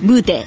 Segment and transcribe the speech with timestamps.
[0.00, 0.46] 무대.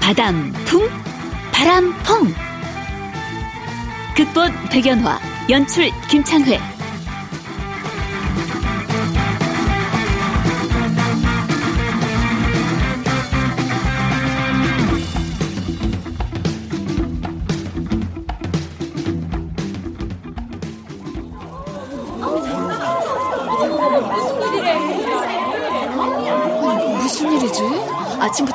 [0.00, 0.88] 바람풍
[1.52, 2.34] 바람펑.
[4.16, 5.18] 극본 백연화
[5.50, 6.71] 연출 김창회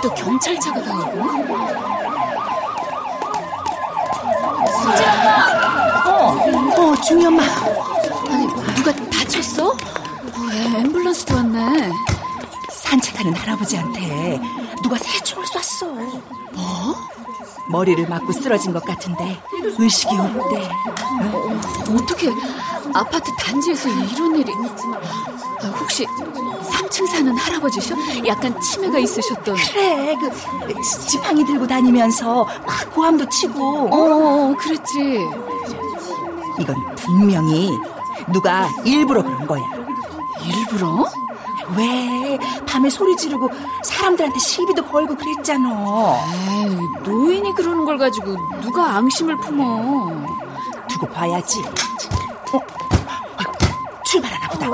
[0.07, 1.21] 아침부터 경찰차가 다니고?
[6.05, 7.43] 어, 어, 중이 엄마.
[8.29, 9.69] 아니, 누가 다쳤어?
[9.69, 9.75] 어,
[10.33, 11.91] 앰뷸런스도 왔네.
[12.71, 14.39] 산책하는 할아버지한테
[14.81, 16.36] 누가 새 총을 쐈어.
[17.77, 17.83] 뭐?
[17.85, 19.39] 머리를 맞고 쓰러진 것 같은데
[19.77, 20.69] 의식이 없대.
[21.21, 21.59] 어,
[21.93, 22.29] 어떻게
[22.93, 24.51] 아파트 단지에서 이런 일이?
[24.51, 27.95] 아, 혹시 3층 사는 할아버지셔?
[28.25, 29.55] 약간 치매가 있으셨던.
[29.55, 33.89] 그래, 그 지팡이 들고 다니면서 막 고함도 치고.
[33.91, 35.19] 어, 그랬지.
[36.59, 37.69] 이건 분명히
[38.33, 39.63] 누가 일부러 그런 거야.
[40.43, 41.05] 일부러?
[41.75, 42.26] 왜
[42.65, 43.49] 밤에 소리 지르고
[43.83, 46.17] 사람들한테 시비도 걸고 그랬잖아.
[46.65, 50.25] 에이, 노인이 그러는 걸 가지고 누가 앙심을 품어.
[50.87, 51.61] 두고 봐야지.
[52.53, 52.59] 어?
[54.05, 54.67] 출발하나 보다.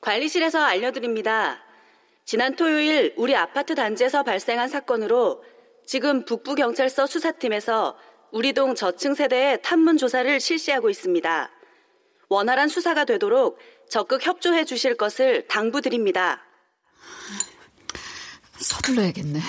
[0.00, 1.58] 관리실에서 알려드립니다.
[2.24, 5.42] 지난 토요일 우리 아파트 단지에서 발생한 사건으로
[5.84, 7.96] 지금 북부경찰서 수사팀에서
[8.30, 11.50] 우리 동 저층 세대의 탐문 조사를 실시하고 있습니다.
[12.28, 13.58] 원활한 수사가 되도록
[13.88, 16.40] 적극 협조해 주실 것을 당부드립니다.
[18.60, 19.40] 서둘러야겠네.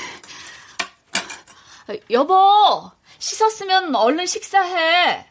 [2.09, 2.90] 여보,
[3.20, 5.28] 씻었으면 얼른 식사해.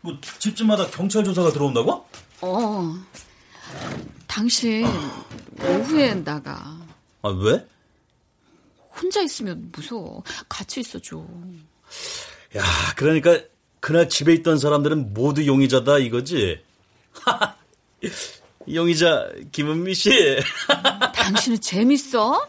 [0.00, 2.06] 뭐 집집마다 경찰 조사가 들어온다고?
[2.40, 2.94] 어.
[4.36, 4.84] 당신
[5.62, 6.76] 오후에 나가.
[7.22, 7.66] 아 왜?
[8.90, 10.22] 혼자 있으면 무서워.
[10.46, 11.26] 같이 있어줘.
[12.54, 12.62] 야,
[12.96, 13.40] 그러니까
[13.80, 16.62] 그날 집에 있던 사람들은 모두 용의자다 이거지?
[18.70, 20.10] 용의자 김은미 씨.
[21.16, 22.46] 당신은 재밌어?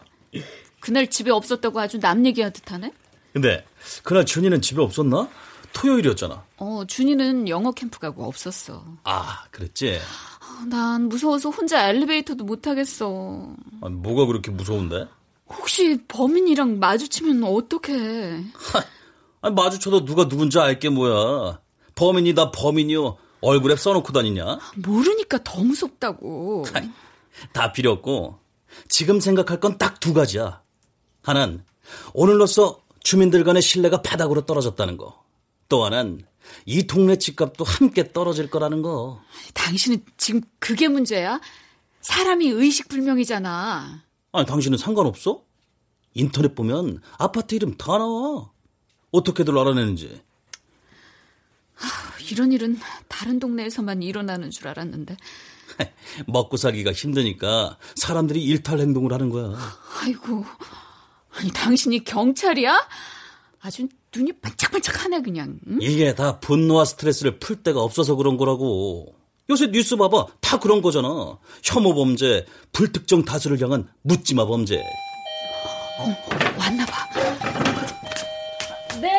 [0.80, 2.92] 그날 집에 없었다고 아주 남 얘기하듯 하네?
[3.32, 3.64] 근데
[4.02, 5.30] 그날 준이는 집에 없었나?
[5.72, 6.44] 토요일이었잖아.
[6.58, 8.84] 어, 준이는 영어 캠프 가고 없었어.
[9.04, 10.00] 아, 그랬지?
[10.68, 13.54] 난 무서워서 혼자 엘리베이터도 못 타겠어.
[13.82, 15.06] 아, 뭐가 그렇게 무서운데?
[15.48, 18.44] 혹시 범인이랑 마주치면 어떡해?
[19.40, 21.60] 아니, 마주쳐도 누가 누군지 알게 뭐야.
[21.94, 23.16] 범인이 다 범인이요.
[23.40, 24.58] 얼굴에 써놓고 다니냐?
[24.76, 26.64] 모르니까 더 무섭다고.
[27.52, 28.38] 다 필요 없고
[28.88, 30.60] 지금 생각할 건 딱 두 가지야.
[31.22, 31.62] 하나는
[32.14, 35.22] 오늘로써 주민들 간의 신뢰가 바닥으로 떨어졌다는 거.
[35.68, 36.24] 또 하나는
[36.64, 39.20] 이 동네 집값도 함께 떨어질 거라는 거.
[39.54, 41.40] 당신은 지금 그게 문제야?
[42.00, 44.02] 사람이 의식불명이잖아.
[44.32, 45.44] 아니, 당신은 상관없어?
[46.14, 48.50] 인터넷 보면 아파트 이름 다 나와.
[49.10, 50.22] 어떻게들 알아내는지.
[51.76, 51.86] 아,
[52.30, 52.78] 이런 일은
[53.08, 55.16] 다른 동네에서만 일어나는 줄 알았는데.
[56.26, 59.56] 먹고 살기가 힘드니까 사람들이 일탈 행동을 하는 거야.
[60.00, 60.44] 아이고,
[61.32, 62.88] 아니 당신이 경찰이야?
[63.60, 65.58] 아주 눈이 반짝반짝하네 그냥.
[65.68, 65.78] 응?
[65.80, 69.14] 이게 다 분노와 스트레스를 풀 데가 없어서 그런 거라고.
[69.50, 71.38] 요새 뉴스 봐봐 다 그런 거잖아.
[71.62, 74.76] 혐오 범죄, 불특정 다수를 향한 묻지마 범죄.
[74.78, 76.16] 어,
[76.58, 77.08] 왔나 봐.
[79.00, 79.18] 네.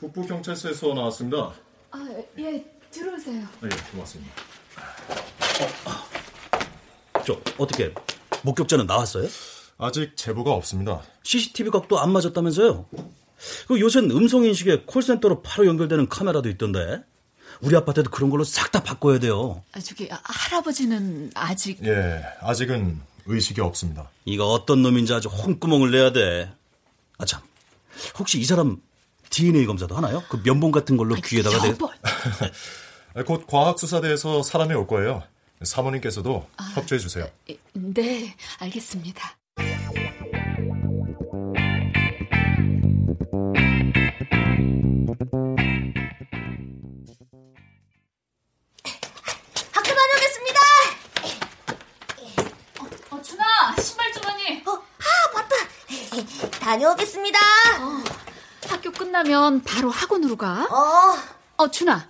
[0.00, 1.52] 북부 경찰서에서 나왔습니다.
[1.90, 2.08] 아,
[2.38, 3.42] 예, 들어오세요.
[3.60, 4.32] 네, 고맙습니다.
[5.84, 7.92] 어, 저, 어떻게,
[8.42, 9.28] 목격자는 나왔어요?
[9.78, 11.02] 아직 제보가 없습니다.
[11.22, 12.86] CCTV 각도 안 맞았다면서요?
[13.68, 17.02] 그 요새는 음성인식에 콜센터로 바로 연결되는 카메라도 있던데.
[17.60, 19.62] 우리 아파트도 그런 걸로 싹 다 바꿔야 돼요.
[19.72, 21.82] 아, 저기, 할아버지는 아직.
[21.84, 24.10] 예, 아직은 의식이 없습니다.
[24.24, 26.52] 이거 어떤 놈인지 아주 홍구멍을 내야 돼.
[27.18, 27.40] 아, 참.
[28.18, 28.80] 혹시 이 사람
[29.30, 30.22] DNA 검사도 하나요?
[30.28, 31.74] 그 면봉 같은 걸로 귀에다가 대.
[33.24, 35.22] 곧 과학수사대에서 사람이 올 거예요.
[35.62, 37.26] 사모님께서도 아, 협조해 주세요.
[37.72, 39.35] 네, 알겠습니다.
[53.80, 54.62] 신발 주머니.
[54.66, 55.56] 어, 아, 맞다.
[56.60, 57.38] 다녀오겠습니다.
[57.80, 58.04] 어,
[58.68, 60.64] 학교 끝나면 바로 학원으로 가.
[60.70, 61.16] 어.
[61.56, 62.08] 어, 준아.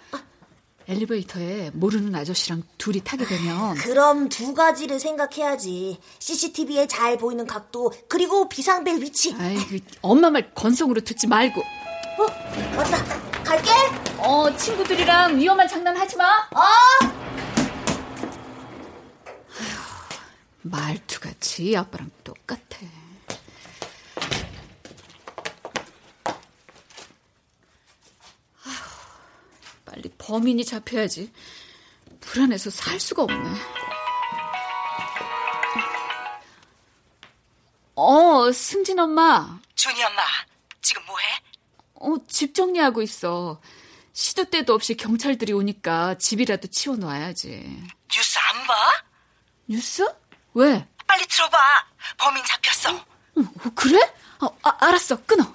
[0.88, 5.98] 엘리베이터에 모르는 아저씨랑 둘이 타게 되면 그럼 두 가지를 생각해야지.
[6.20, 9.34] CCTV에 잘 보이는 각도 그리고 비상벨 위치.
[9.38, 11.60] 아이 그 엄마 말 건성으로 듣지 말고.
[11.60, 12.26] 어,
[12.76, 13.04] 맞다.
[13.42, 13.70] 갈게.
[14.18, 16.24] 어, 친구들이랑 위험한 장난 하지 마.
[16.24, 16.60] 어.
[16.60, 17.10] 아휴,
[20.70, 22.78] 말투같이 아빠랑 똑같아.
[29.84, 31.32] 빨리 범인이 잡혀야지.
[32.20, 33.50] 불안해서 살 수가 없네.
[37.94, 39.58] 어, 승진 엄마.
[39.74, 40.22] 준이 엄마,
[40.82, 41.24] 지금 뭐해?
[41.94, 43.60] 어, 집 정리하고 있어.
[44.12, 47.84] 시도 때도 없이 경찰들이 오니까 집이라도 치워놔야지.
[48.12, 48.74] 뉴스 안 봐?
[49.66, 50.06] 뉴스?
[50.56, 50.86] 왜?
[51.06, 51.58] 빨리 들어봐.
[52.16, 52.94] 범인 잡혔어.
[52.94, 54.00] 어, 어, 그래?
[54.40, 55.18] 어, 아, 알았어.
[55.26, 55.54] 끊어.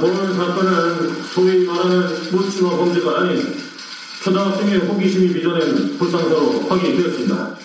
[0.00, 3.62] 본 사건은 소위 말하는 묻지마 범죄가 아닌
[4.24, 7.56] 초등학생의 호기심이 빚어낸 불상사로 확인이 되었습니다.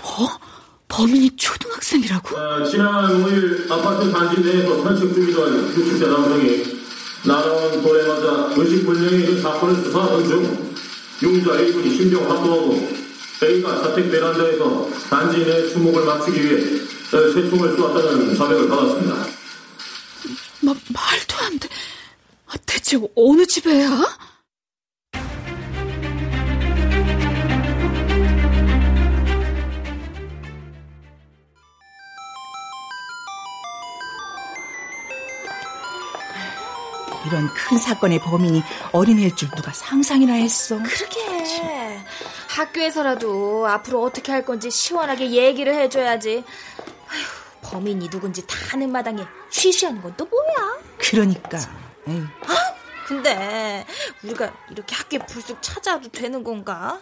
[0.00, 0.38] 뭐?
[0.88, 2.38] 범인이 초등학생이라고?
[2.38, 6.80] 아, 지난 5일 아파트 단지 내에서 산책 중이던 60대 남성이
[7.26, 10.65] 날아온 돌에 맞아 의식불명의 그 사건을 수사하던 중
[11.22, 12.88] 용자 A군이 심정 확보하고
[13.42, 19.14] A가 자택 베란다에서 단지 내 수목을 맞추기 위해 새총을 쏘았다는 자백을 받았습니다.
[20.60, 21.68] 마, 말도 안 돼.
[22.46, 23.88] 아, 대체 어느 집에야?
[37.26, 38.62] 이런 큰 사건의 범인이
[38.92, 40.76] 어린애일 줄 누가 상상이나 했어.
[40.82, 42.00] 그러게.
[42.48, 46.44] 학교에서라도 앞으로 어떻게 할 건지 시원하게 얘기를 해줘야지.
[47.08, 47.46] 아휴.
[47.62, 50.78] 범인이 누군지 다 아는 마당에 쉬쉬하는 건 또 뭐야?
[50.98, 51.58] 그러니까.
[52.08, 52.74] 아,
[53.06, 53.84] 근데
[54.22, 57.00] 우리가 이렇게 학교에 불쑥 찾아와도 되는 건가?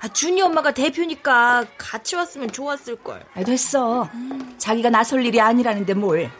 [0.00, 3.24] 아, 준이 엄마가 대표니까 같이 왔으면 좋았을 걸.
[3.34, 4.08] 아, 됐어.
[4.14, 4.54] 음.
[4.58, 6.30] 자기가 나설 일이 아니라는데 뭘.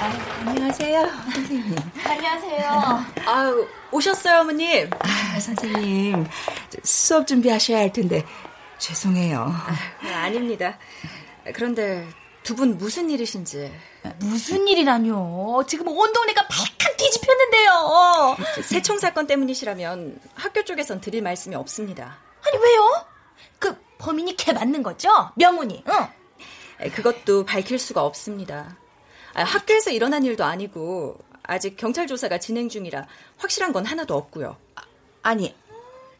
[0.00, 1.76] 아, 안녕하세요, 선생님.
[2.04, 3.04] 안녕하세요.
[3.26, 4.90] 아유, 오셨어요, 어머님?
[4.98, 6.26] 아, 선생님.
[6.82, 8.24] 수업 준비하셔야 할 텐데,
[8.78, 9.54] 죄송해요.
[10.14, 10.78] 아, 닙니다
[11.54, 12.08] 그런데
[12.42, 13.72] 두 분 무슨 일이신지.
[14.18, 15.62] 무슨 일이라뇨?
[15.68, 18.36] 지금 온 동네가 발칵 뒤집혔는데요.
[18.64, 22.18] 새총 사건 때문이시라면 학교 쪽에선 드릴 말씀이 없습니다.
[22.44, 23.06] 아니, 왜요?
[23.58, 25.30] 그 범인이 걔 맞는 거죠?
[25.36, 26.06] 명훈이, 응.
[26.88, 28.76] 그것도 밝힐 수가 없습니다.
[29.34, 33.06] 아, 학교에서 일어난 일도 아니고 아직 경찰 조사가 진행 중이라
[33.38, 34.56] 확실한 건 하나도 없고요.
[35.22, 35.54] 아, 니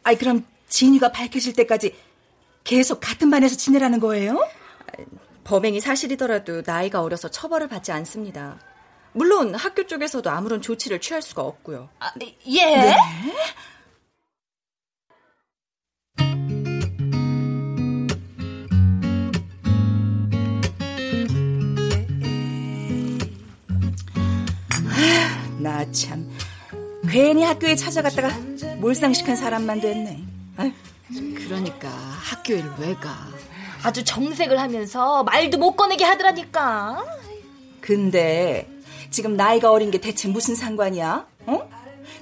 [0.03, 1.95] 아니 그럼 진이가 밝혀질 때까지
[2.63, 4.47] 계속 같은 반에서 지내라는 거예요?
[5.43, 8.59] 범행이 사실이더라도 나이가 어려서 처벌을 받지 않습니다.
[9.13, 11.89] 물론 학교 쪽에서도 아무런 조치를 취할 수가 없고요.
[11.99, 12.11] 아,
[12.47, 12.65] 예?
[12.65, 12.95] 네?
[25.61, 26.29] 나 참
[27.09, 28.29] 괜히 학교에 찾아갔다가
[28.77, 30.23] 몰상식한 사람만 됐네.
[30.57, 30.71] 아유.
[31.35, 33.27] 그러니까 학교에 왜 가?
[33.83, 37.03] 아주 정색을 하면서 말도 못 꺼내게 하더라니까.
[37.81, 38.67] 근데
[39.09, 41.25] 지금 나이가 어린 게 대체 무슨 상관이야?
[41.47, 41.69] 어?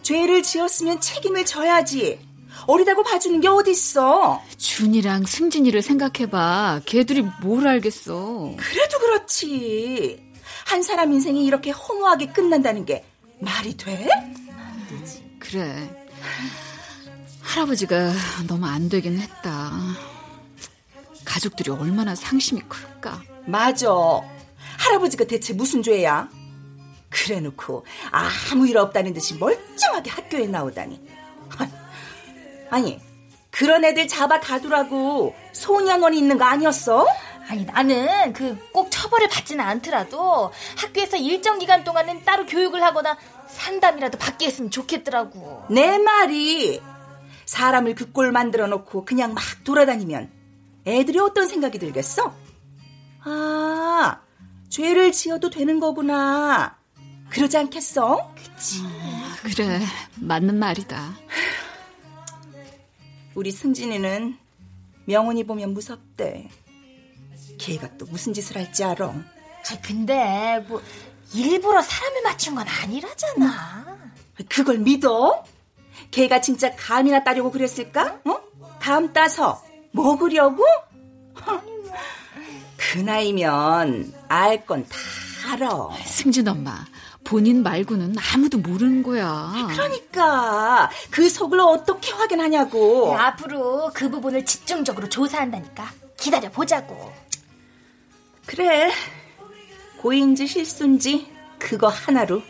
[0.02, 2.20] 죄를 지었으면 책임을 져야지.
[2.66, 4.42] 어리다고 봐주는 게 어딨어?
[4.58, 6.82] 준이랑 승진이를 생각해봐.
[6.86, 8.54] 걔들이 뭘 알겠어.
[8.58, 10.24] 그래도 그렇지.
[10.66, 13.04] 한 사람 인생이 이렇게 허무하게 끝난다는 게
[13.40, 14.08] 말이 돼?
[15.40, 15.90] 그래.
[17.42, 18.14] 할아버지가
[18.48, 19.72] 너무 안 되긴 했다.
[21.26, 23.22] 가족들이 얼마나 상심이 클까?
[23.46, 23.90] 맞아.
[24.78, 26.30] 할아버지가 대체 무슨 죄야?
[27.10, 31.02] 그래 놓고 아무 일 없다는 듯이 멀쩡하게 학교에 나오다니.
[32.70, 33.00] 아니,
[33.50, 37.08] 그런 애들 잡아 가두라고 소년원이 있는 거 아니었어?
[37.50, 44.18] 아니 나는 그 꼭 처벌을 받지는 않더라도 학교에서 일정 기간 동안은 따로 교육을 하거나 상담이라도
[44.20, 45.66] 받게 했으면 좋겠더라고.
[45.70, 46.80] 내 말이
[47.46, 50.30] 사람을 그 꼴 만들어 놓고 그냥 막 돌아다니면
[50.86, 52.34] 애들이 어떤 생각이 들겠어?
[53.24, 54.20] 아,
[54.70, 56.78] 죄를 지어도 되는 거구나.
[57.30, 58.34] 그러지 않겠어?
[58.36, 58.82] 그치.
[58.84, 58.90] 어,
[59.44, 59.80] 그래,
[60.16, 61.14] 맞는 말이다.
[63.36, 64.38] 우리 승진이는
[65.06, 66.48] 명훈이 보면 무섭대.
[67.70, 69.06] 걔가 또 무슨 짓을 할지 알아.
[69.08, 70.82] 아, 근데 뭐
[71.34, 73.86] 일부러 사람을 맞춘 건 아니라잖아.
[74.50, 75.44] 그걸 믿어?
[76.12, 78.20] 걔가 진짜 감이나 따려고 그랬을까?
[78.26, 78.40] 어?
[78.80, 80.64] 감 따서 먹으려고?
[82.78, 84.96] 그 나이면 알 건 다
[85.54, 85.90] 알아.
[86.06, 86.86] 승진 엄마,
[87.24, 89.52] 본인 말고는 아무도 모르는 거야.
[89.70, 93.10] 그러니까 그 속을 어떻게 확인하냐고.
[93.12, 95.92] 네, 앞으로 그 부분을 집중적으로 조사한다니까.
[96.18, 97.12] 기다려 보자고.
[98.50, 98.92] 그래.
[100.02, 102.42] 고인지 실수인지 그거 하나로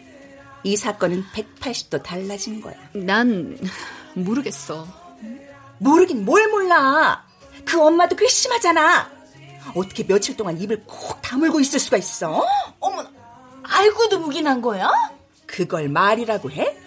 [0.64, 2.76] 이 사건은 180도 달라진 거야.
[2.94, 3.58] 난
[4.14, 4.88] 모르겠어.
[5.78, 7.26] 모르긴 뭘 몰라.
[7.66, 9.12] 그 엄마도 괘씸하잖아.
[9.76, 12.46] 어떻게 며칠 동안 입을 콕 다물고 있을 수가 있어?
[12.80, 13.06] 어머,
[13.64, 14.90] 알고도 묵인한 거야?
[15.46, 16.78] 그걸 말이라고 해?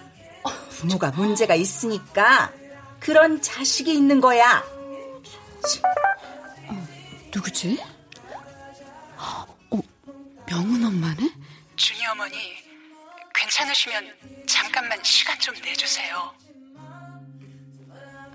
[0.71, 2.50] 부모가 문제가 있으니까
[2.99, 4.64] 그런 자식이 있는 거야.
[6.69, 6.88] 어,
[7.35, 7.78] 누구지?
[9.71, 9.81] 어,
[10.47, 11.31] 명훈 엄마네?
[11.76, 12.37] 준이 어머니,
[13.35, 14.12] 괜찮으시면
[14.47, 16.33] 잠깐만 시간 좀 내주세요.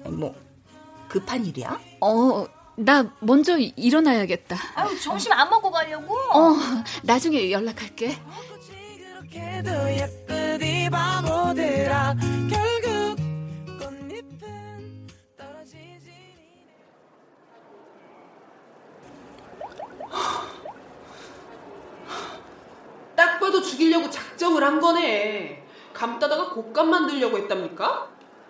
[0.06, 0.36] 뭐
[1.08, 1.80] 급한 일이야?
[2.02, 2.46] 어,
[2.78, 4.56] 나 먼저 일어나야겠다.
[4.76, 6.14] 아유, 점심 안 먹고 가려고?
[6.16, 6.56] 어,
[7.04, 8.18] 나중에 연락할게.
[23.48, 25.64] 딱 봐도 죽이려고 작정을 한 거네.
[25.94, 28.10] 감따다가 곶감 만들려고 했답니까?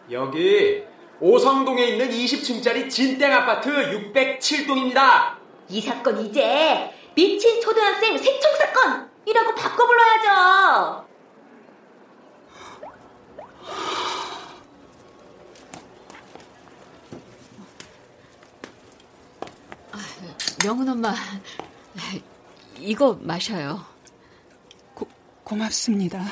[0.09, 0.83] 여기
[1.19, 5.35] 오성동에 있는 20층짜리 진땡 아파트 607동입니다.
[5.69, 11.07] 이 사건 이제 미친 초등학생 세청 사건이라고 바꿔 불러야죠.
[19.91, 19.97] 아,
[20.63, 21.13] 명은 엄마,
[22.79, 23.96] 이거 마셔요.
[25.47, 26.25] 고, 고맙습니다.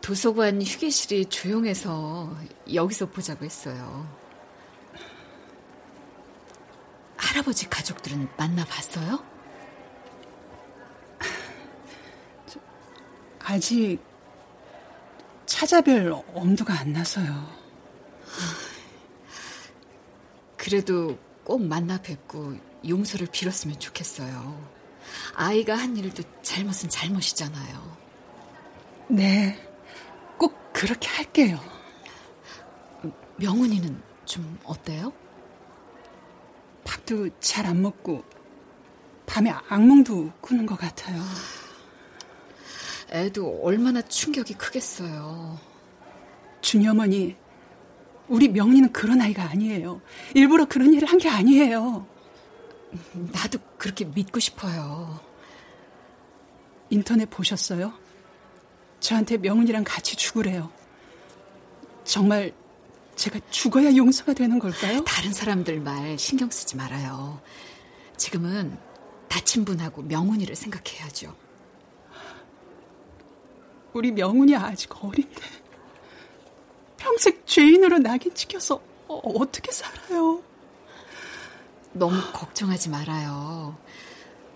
[0.00, 2.34] 도서관 휴게실이 조용해서
[2.72, 4.08] 여기서 보자고 했어요.
[7.18, 9.22] 할아버지 가족들은 만나봤어요?
[13.40, 13.98] 아직
[15.44, 17.46] 찾아뵐 엄두가 안 나서요.
[20.56, 24.77] 그래도 꼭 만나 뵙고 용서를 빌었으면 좋겠어요.
[25.34, 27.96] 아이가 한 일도 잘못은 잘못이잖아요.
[29.08, 29.58] 네,
[30.38, 31.58] 꼭 그렇게 할게요.
[33.36, 35.12] 명훈이는 좀 어때요?
[36.84, 38.24] 밥도 잘 안 먹고
[39.26, 41.22] 밤에 악몽도 꾸는 것 같아요.
[43.10, 45.58] 애도 얼마나 충격이 크겠어요.
[46.60, 47.36] 준이 어머니,
[48.26, 50.00] 우리 명리는 그런 아이가 아니에요.
[50.34, 52.06] 일부러 그런 일을 한 게 아니에요.
[53.12, 55.20] 나도 그렇게 믿고 싶어요.
[56.90, 57.92] 인터넷 보셨어요?
[59.00, 60.70] 저한테 명훈이랑 같이 죽으래요.
[62.04, 62.52] 정말
[63.16, 65.04] 제가 죽어야 용서가 되는 걸까요?
[65.04, 67.40] 다른 사람들 말 신경 쓰지 말아요.
[68.16, 68.78] 지금은
[69.28, 71.36] 다친 분하고 명훈이를 생각해야죠.
[73.92, 75.42] 우리 명훈이 아직 어린데
[76.96, 80.42] 평생 죄인으로 낙인 찍혀서 어, 떻게 살아요?
[81.92, 83.76] 너무 걱정하지 말아요.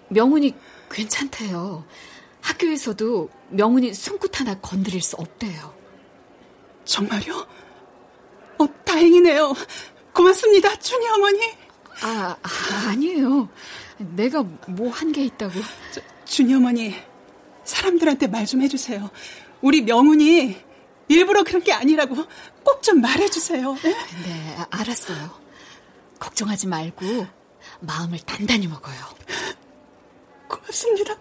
[0.08, 0.54] 명훈이
[0.90, 1.84] 괜찮대요.
[2.40, 5.74] 학교에서도 명훈이 손끝 하나 건드릴 수 없대요.
[6.84, 7.46] 정말요?
[8.58, 9.54] 어, 다행이네요.
[10.12, 11.40] 고맙습니다, 준이 어머니.
[12.02, 13.48] 아, 아 니에요.
[13.98, 15.52] 내가 뭐 한 게 있다고.
[15.92, 16.94] 저, 준이 어머니,
[17.64, 19.08] 사람들한테 말 좀 해주세요.
[19.60, 20.56] 우리 명훈이
[21.08, 22.16] 일부러 그런 게 아니라고
[22.64, 23.74] 꼭 좀 말해주세요.
[23.84, 23.90] 네?
[24.24, 25.30] 네, 알았어요.
[26.22, 27.26] 걱정하지 말고
[27.80, 28.94] 마음을 단단히 먹어요.
[30.48, 31.16] 고맙습니다.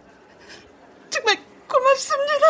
[1.09, 2.45] 정말 고맙습니다.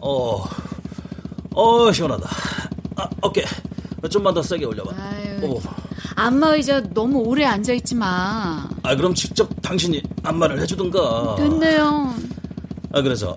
[0.00, 0.44] 어,
[1.54, 2.28] 어, 시원하다.
[2.96, 3.44] 아, 어깨.
[4.08, 4.92] 좀만 더 세게 올려봐.
[4.96, 5.60] 아유, 오.
[6.16, 8.68] 안마 의자 너무 오래 앉아 있지 마.
[8.82, 11.36] 아, 그럼 직접 당신이 안마를 해주든가.
[11.36, 12.14] 됐네요.
[12.92, 13.36] 아, 그래서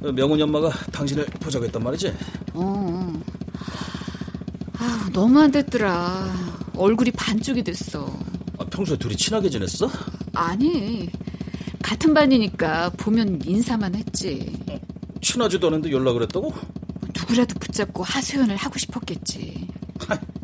[0.00, 2.14] 명훈이 엄마가 당신을 보자고 했단 말이지?
[2.54, 3.12] 어.
[4.78, 6.32] 아, 아, 너무 안 됐더라.
[6.76, 8.06] 얼굴이 반쪽이 됐어.
[8.58, 9.90] 아, 평소에 둘이 친하게 지냈어?
[10.34, 11.10] 아니,
[11.82, 14.56] 같은 반이니까 보면 인사만 했지.
[15.20, 16.52] 친하지도 않은데 연락을 했다고?
[17.18, 19.55] 누구라도 붙잡고 하소연을 하고 싶었겠지.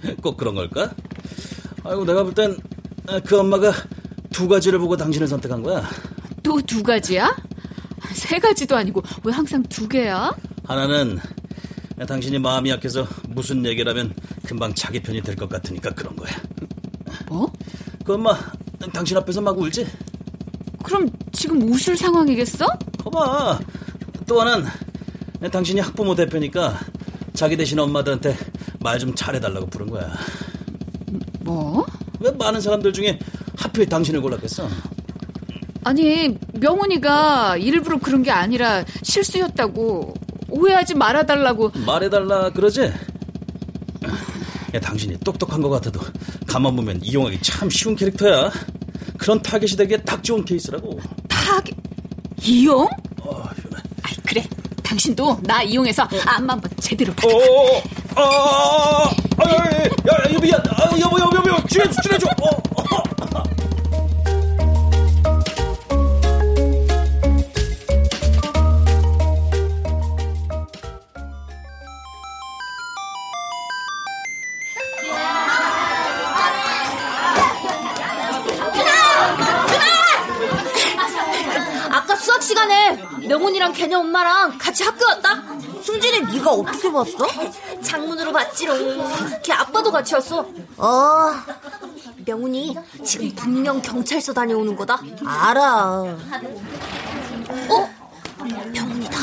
[0.23, 0.93] 꼭 그런 걸까?
[1.85, 2.57] 아이고, 내가 볼 땐
[3.25, 3.73] 그 엄마가
[4.31, 5.83] 두 가지를 보고 당신을 선택한 거야.
[6.43, 7.37] 또 두 가지야?
[8.15, 10.33] 세 가지도 아니고 왜 항상 두 개야?
[10.65, 11.19] 하나는
[12.07, 14.15] 당신이 마음이 약해서 무슨 얘기를 하면
[14.47, 16.31] 금방 자기 편이 될 것 같으니까 그런 거야.
[17.29, 17.53] 뭐?
[18.05, 18.39] 그 엄마
[18.93, 19.87] 당신 앞에서 막 울지?
[20.85, 22.67] 그럼 지금 우실 상황이겠어?
[22.99, 23.59] 거봐.
[24.27, 24.69] 또 하나는
[25.51, 26.79] 당신이 학부모 대표니까
[27.35, 28.37] 자기 대신 엄마들한테
[28.83, 30.13] 말 좀 잘해달라고 부른 거야.
[31.41, 31.85] 뭐?
[32.21, 33.19] 왜 많은 사람들 중에
[33.57, 34.69] 하필 당신을 골랐겠어?
[35.85, 40.15] 아니 명훈이가 일부러 그런 게 아니라 실수였다고
[40.49, 42.93] 오해하지 말아달라고 말해달라 그러지?
[44.75, 46.01] 야, 당신이 똑똑한 것 같아도
[46.47, 48.51] 가만 보면 이용하기 참 쉬운 캐릭터야.
[49.19, 50.99] 그런 타겟이 되기에 딱 좋은 케이스라고.
[51.29, 51.75] 타겟?
[52.43, 52.89] 이용?
[53.21, 53.43] 어,
[54.03, 54.45] 아이 그래.
[54.83, 57.29] 당신도 나 이용해서 안마 한번 제대로 받아.
[57.29, 57.83] 어,
[58.15, 62.27] 아, 아, 아, 야, 야, 야, 아, 여보, 여보, 여보, 줄여줘, 줄여줘.
[62.43, 63.03] 어, 어.
[81.91, 82.97] 아까 수학 시간에
[83.29, 85.43] 명훈이랑 걔네 엄마랑 같이 학교 왔다.
[85.83, 87.27] 승진이 네가 어떻게 봤어?
[89.93, 90.41] 같이 왔어.
[90.79, 91.33] 어.
[92.25, 95.01] 명훈이 지금 분명 경찰서 다녀오는 거다.
[95.25, 96.03] 알아.
[97.69, 97.89] 어?
[98.73, 99.19] 명훈이다.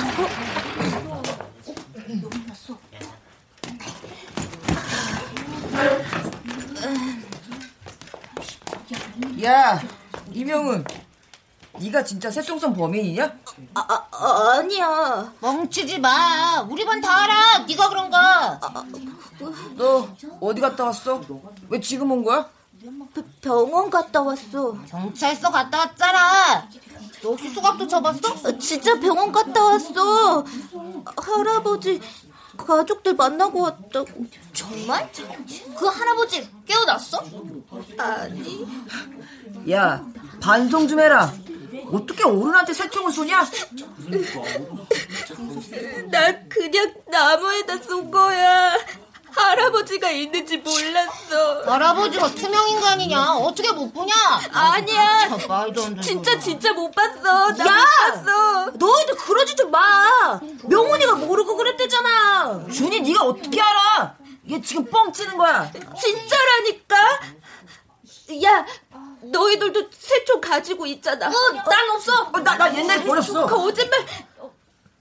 [9.44, 9.82] 야,
[10.34, 10.84] 이명은
[11.80, 13.24] 네가 진짜 새총선 범인이냐?
[13.74, 15.32] 아, 아, 아, 아니야.
[15.40, 16.62] 멍치지 마.
[16.70, 17.60] 우리 반 다 알아.
[17.60, 18.18] 네가 그런 거.
[18.18, 18.84] 아,
[19.78, 20.08] 너
[20.42, 21.22] 어디 갔다 왔어?
[21.70, 22.50] 왜 지금 온 거야?
[23.42, 24.76] 병원 갔다 왔어.
[24.90, 26.68] 경찰서 갔다 왔잖아.
[27.22, 28.58] 너 수갑도 쳐봤어?
[28.58, 30.44] 진짜 병원 갔다 왔어.
[31.18, 32.02] 할아버지
[32.58, 34.08] 가족들 만나고 왔다고.
[34.54, 35.10] 정말?
[35.78, 37.24] 그 할아버지 깨어났어?
[37.98, 38.66] 아니.
[39.72, 40.06] 야,
[40.42, 41.34] 반성 좀 해라.
[41.92, 43.46] 어떻게 어른한테 새총을 쏘냐?
[46.12, 48.78] 나 그냥 나무에다 쏜 거야.
[49.32, 51.64] 할아버지가 있는지 몰랐어.
[51.72, 53.34] 할아버지가 투명 인간이냐?
[53.36, 54.12] 어떻게 못 보냐?
[54.52, 55.28] 아니야.
[55.30, 56.40] 참, 말도 안 되는 진짜.
[56.40, 57.52] 진짜 못 봤어.
[57.54, 57.76] 나 야!
[57.76, 58.72] 못 봤어.
[58.74, 60.40] 너희들 그러지 좀 마.
[60.64, 62.66] 명훈이가 모르고 그랬대잖아.
[62.74, 64.16] 준이 네가 어떻게 알아?
[64.50, 65.72] 얘 지금 뻥치는 거야.
[65.72, 66.96] 진짜라니까.
[68.44, 68.66] 야,
[69.22, 71.28] 너희들도 새총 가지고 있잖아.
[71.28, 71.32] 어,
[71.70, 72.32] 난 없어.
[72.44, 73.46] 나, 나 옛날에 버렸어.
[73.46, 74.06] 거짓말.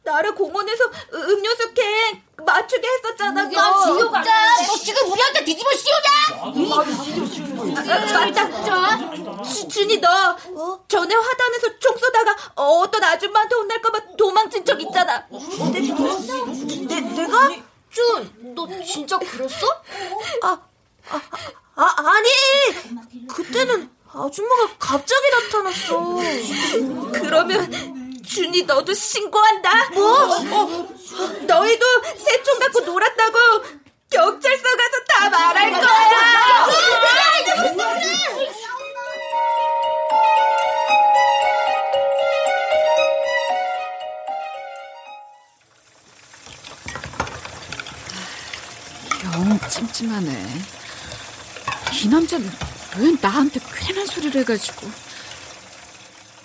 [0.03, 3.43] 나를 공원에서 음료수 캔 맞추게 했었잖아.
[3.45, 3.85] 야, 너.
[3.85, 4.23] 지효가.
[4.23, 6.09] 너 지금 우리한테 뒤집어 씌우냐?
[8.15, 9.43] 맞다.
[9.45, 10.37] 주, 준이 너
[10.89, 15.27] 전에 화단에서 총 쏘다가 어떤 아줌마한테 혼날까봐 도망친 적 있잖아.
[15.73, 17.51] 내, 내가?
[17.91, 19.67] 준, 너 진짜 그랬어?
[20.43, 20.59] 아,
[21.11, 21.21] 아,
[21.75, 22.29] 아, 아니.
[23.29, 26.17] 그때는 아줌마가 갑자기 나타났어.
[27.13, 29.91] 그러면 준이 너도 신고한다.
[29.91, 30.37] 뭐?
[30.37, 30.89] 어,
[31.43, 33.39] 너희도 새총 갖고 놀았다고
[34.11, 36.69] 경찰서 가서 다 말할 거야.
[49.25, 50.61] 영 찜찜하네.
[52.03, 52.51] 이 남자는
[52.99, 54.89] 왜 나한테 괜한 소리를 해가지고.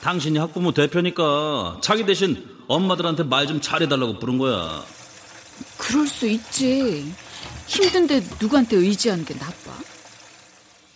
[0.01, 4.83] 당신이 학부모 대표니까 자기 대신 엄마들한테 말 좀 잘해달라고 부른 거야.
[5.77, 7.13] 그럴 수 있지.
[7.67, 9.71] 힘든데 누구한테 의지하는 게 나빠?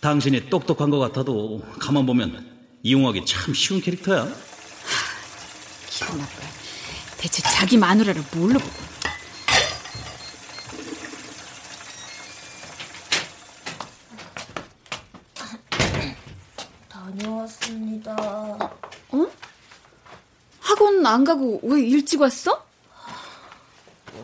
[0.00, 2.46] 당신이 똑똑한 것 같아도 가만 보면
[2.82, 4.28] 이용하기 참 쉬운 캐릭터야.
[5.90, 6.32] 기분 나빠.
[7.16, 8.88] 대체 자기 마누라를 뭘로 보고.
[16.88, 18.14] 다녀왔습니다.
[19.10, 19.26] 어?
[20.60, 22.64] 학원 안 가고 왜 일찍 왔어?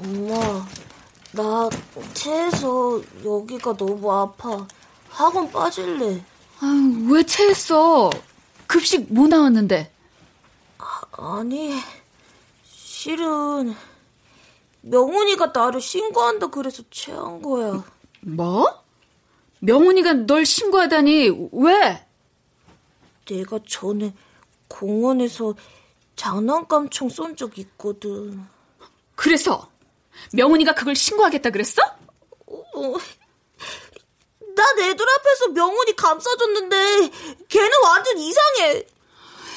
[0.02, 0.66] 엄마,
[1.32, 1.68] 나
[2.12, 4.66] 체해서 여기가 너무 아파.
[5.08, 6.24] 학원 빠질래.
[6.60, 8.10] 아유, 왜 체했어?
[8.66, 9.90] 급식 뭐 나왔는데?
[11.12, 11.80] 아니,
[12.64, 13.74] 실은
[14.82, 17.84] 명훈이가 나를 신고한다 그래서 체한 거야.
[18.20, 18.82] 뭐?
[19.60, 22.06] 명훈이가 널 신고하다니 왜?
[23.26, 24.12] 내가 전에
[24.68, 25.54] 공원에서
[26.16, 28.44] 장난감 총 쏜 적 있거든.
[29.14, 29.70] 그래서
[30.32, 31.82] 명훈이가 그걸 신고하겠다 그랬어?
[32.46, 32.94] 어,
[34.56, 37.10] 난 애들 앞에서 명훈이 감싸줬는데
[37.48, 38.86] 걔는 완전 이상해.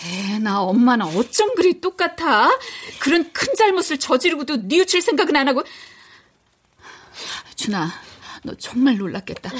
[0.06, 2.50] 에, 나 엄마는 어쩜 그리 똑같아?
[3.00, 5.64] 그런 큰 잘못을 저지르고도 뉘우칠 생각은 안 하고.
[7.56, 7.90] 준아,
[8.44, 9.52] 너 정말 놀랐겠다.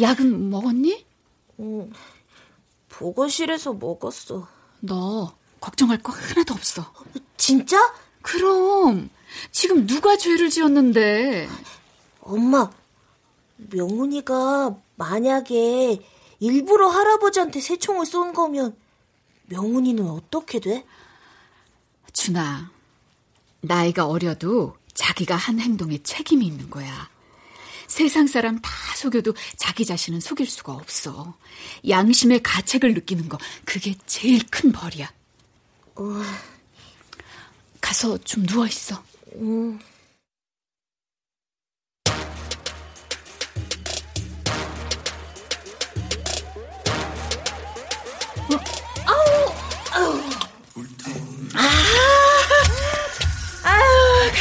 [0.00, 1.06] 약은 먹었니?
[1.60, 1.90] 응.
[2.90, 4.46] 보건실에서 먹었어.
[4.80, 6.92] 너 걱정할 거 하나도 없어.
[7.38, 7.94] 진짜?
[8.20, 9.08] 그럼.
[9.50, 11.48] 지금 누가 죄를 지었는데?
[12.20, 12.70] 엄마,
[13.56, 16.02] 명훈이가 만약에
[16.40, 18.76] 일부러 할아버지한테 새총을 쏜 거면
[19.46, 20.84] 명훈이는 어떻게 돼?
[22.12, 22.70] 준아,
[23.62, 27.08] 나이가 어려도 자기가 한 행동에 책임이 있는 거야.
[27.86, 31.34] 세상 사람 다 속여도 자기 자신은 속일 수가 없어.
[31.88, 35.10] 양심의 가책을 느끼는 거, 그게 제일 큰 벌이야.
[35.96, 36.22] 어...
[37.80, 39.02] 가서 좀 누워 있어.
[39.36, 39.78] 음.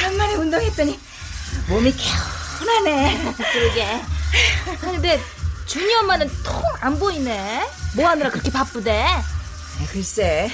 [0.02, 1.00] 간만에 운동했더니
[1.70, 3.34] 몸이 개운하네.
[3.52, 4.02] 그러게.
[4.82, 5.20] 근데
[5.68, 7.66] 준이 엄마는 통 안 보이네.
[7.96, 9.06] 뭐 하느라 그렇게 바쁘대?
[9.90, 10.52] 글쎄,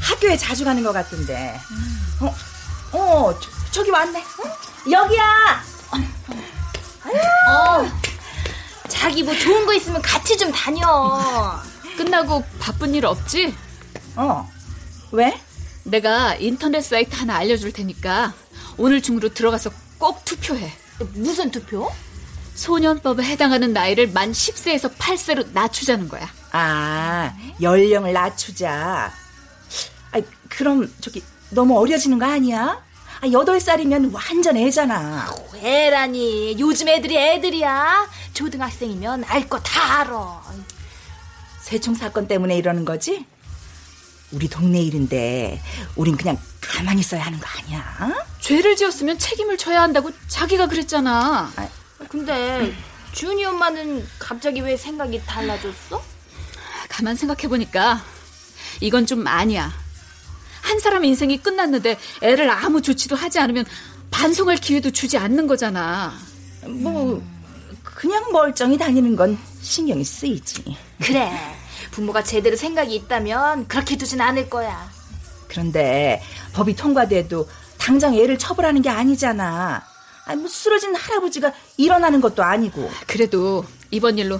[0.00, 1.58] 학교에 자주 가는 것 같던데.
[1.70, 2.00] 음.
[2.20, 2.34] 어,
[2.92, 3.38] 어,
[3.70, 4.20] 저, 기 왔네.
[4.20, 4.90] 어?
[4.90, 5.62] 여기야.
[7.50, 7.90] 어,
[8.88, 11.60] 자기 뭐 좋은 거 있으면 같이 좀 다녀.
[11.96, 13.54] 끝나고 바쁜 일 없지?
[14.16, 14.48] 어.
[15.12, 15.40] 왜?
[15.84, 18.34] 내가 인터넷 사이트 하나 알려줄 테니까
[18.76, 20.72] 오늘 중으로 들어가서 꼭 투표해.
[21.14, 21.90] 무슨 투표?
[22.54, 26.28] 소년법에 해당하는 나이를 만 10세에서 8세로 낮추자는 거야.
[26.50, 29.12] 아, 연령을 낮추자.
[30.48, 32.82] 아, 그럼 저기 너무 어려지는 거 아니야?
[33.20, 35.28] 아, 8살이면 완전 애잖아.
[35.56, 36.56] 애라니.
[36.58, 38.08] 요즘 애들이 애들이야.
[38.34, 40.42] 초등학생이면 알 거 다 알아.
[41.62, 43.26] 세총 사건 때문에 이러는 거지?
[44.30, 45.60] 우리 동네 일인데
[45.96, 48.14] 우린 그냥 가만히 있어야 하는 거 아니야?
[48.40, 51.50] 죄를 지었으면 책임을 져야 한다고 자기가 그랬잖아.
[51.56, 51.68] 아,
[52.08, 52.74] 근데
[53.12, 56.02] 준이 엄마는 갑자기 왜 생각이 달라졌어?
[56.88, 58.02] 가만 생각해보니까
[58.80, 59.72] 이건 좀 아니야.
[60.68, 63.64] 한 사람 인생이 끝났는데 애를 아무 조치도 하지 않으면
[64.10, 66.12] 반성할 기회도 주지 않는 거잖아.
[66.66, 67.22] 뭐
[67.82, 70.76] 그냥 멀쩡히 다니는 건 신경이 쓰이지.
[71.02, 71.32] 그래.
[71.90, 74.90] 부모가 제대로 생각이 있다면 그렇게 두진 않을 거야.
[75.48, 79.82] 그런데 법이 통과돼도 당장 애를 처벌하는 게 아니잖아.
[80.26, 82.90] 아니, 뭐 쓰러진 할아버지가 일어나는 것도 아니고.
[83.06, 84.38] 그래도 이번 일로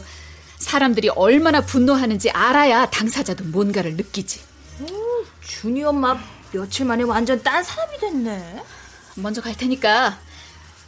[0.58, 4.40] 사람들이 얼마나 분노하는지 알아야 당사자도 뭔가를 느끼지.
[4.82, 6.16] 오, 준이 엄마
[6.52, 8.62] 며칠 만에 완전 딴 사람이 됐네.
[9.16, 10.18] 먼저 갈 테니까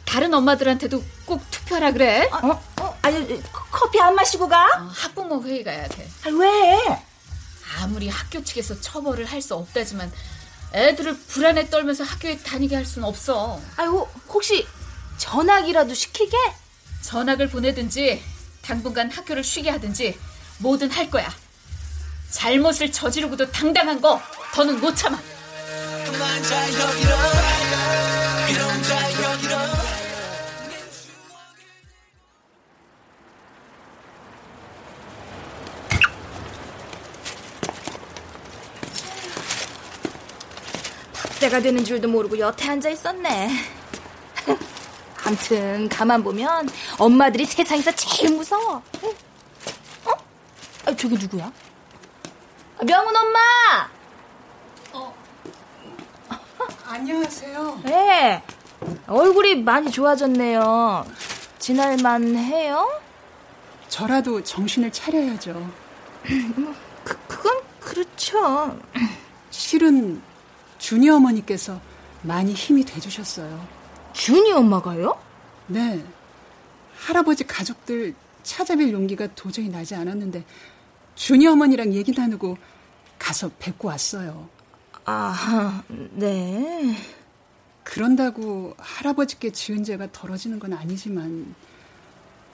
[0.05, 2.29] 다른 엄마들한테도 꼭 투표하라 그래.
[2.31, 2.61] 어?
[2.81, 2.99] 어?
[3.01, 4.65] 아니, 커피 안 마시고 가?
[4.65, 6.07] 어, 학부모 회의 가야 돼.
[6.25, 7.01] 아, 왜?
[7.81, 10.11] 아무리 학교 측에서 처벌을 할 수 없다지만
[10.73, 13.59] 애들을 불안에 떨면서 학교에 다니게 할 수는 없어.
[13.77, 14.65] 아유, 혹시
[15.17, 16.37] 전학이라도 시키게?
[17.01, 18.23] 전학을 보내든지
[18.61, 20.17] 당분간 학교를 쉬게 하든지
[20.59, 21.33] 뭐든 할 거야.
[22.29, 24.21] 잘못을 저지르고도 당당한 거
[24.53, 25.17] 더는 못 참아.
[41.39, 43.49] 때가 되는 줄도 모르고 여태 앉아 있었네.
[45.25, 48.75] 암튼 가만 보면 엄마들이 세상에서 제일 무서워.
[50.05, 50.11] 어?
[50.85, 51.51] 아, 저기 누구야?
[52.77, 54.00] 아, 명훈 엄마.
[56.91, 56.93] 어.
[56.93, 57.81] 안녕하세요.
[57.85, 58.43] 네.
[59.07, 61.05] 얼굴이 많이 좋아졌네요.
[61.57, 62.85] 지날만 해요?
[63.87, 65.53] 저라도 정신을 차려야죠.
[66.55, 68.77] 뭐, 그, 그건 그렇죠.
[69.49, 70.21] 실은
[70.79, 71.79] 준이 어머니께서
[72.23, 73.65] 많이 힘이 돼주셨어요.
[74.13, 75.17] 준이 엄마가요?
[75.67, 76.03] 네.
[76.97, 80.43] 할아버지 가족들 찾아뵐 용기가 도저히 나지 않았는데
[81.15, 82.57] 준이 어머니랑 얘기 나누고
[83.17, 84.49] 가서 뵙고 왔어요.
[85.05, 85.83] 아,
[86.13, 86.95] 네.
[87.83, 91.53] 그런다고 할아버지께 지은 죄가 덜어지는 건 아니지만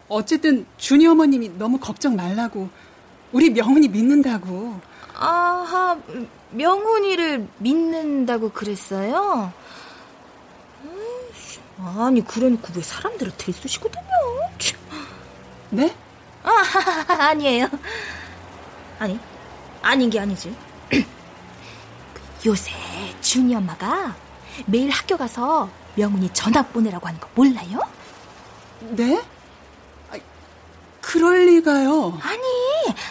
[0.08, 2.70] 어쨌든 준이 어머님이 너무 걱정 말라고
[3.32, 4.80] 우리 명훈이 믿는다고.
[5.14, 6.00] 아하,
[6.52, 9.52] 명훈이를 믿는다고 그랬어요?
[11.80, 14.02] 아니 그래놓고 왜 사람들을 들쑤시거든요
[15.70, 15.94] 네?
[16.44, 16.64] 아,
[17.30, 17.68] 아니에요.
[19.00, 19.20] 아니,
[19.82, 20.56] 아닌 게 아니지.
[22.48, 22.72] 요새
[23.20, 24.16] 준이 엄마가
[24.66, 27.80] 매일 학교 가서 명훈이 전학 보내라고 하는 거 몰라요?
[28.80, 29.22] 네?
[31.02, 32.18] 그럴 리가요.
[32.22, 32.42] 아니,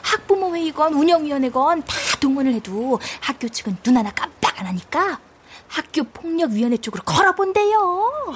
[0.02, 5.18] 학부모 회의건 운영위원회건 다 동원을 해도 학교 측은 눈 하나 깜빡 안 하니까
[5.68, 8.34] 학교 폭력 위원회 쪽으로 걸어본대요.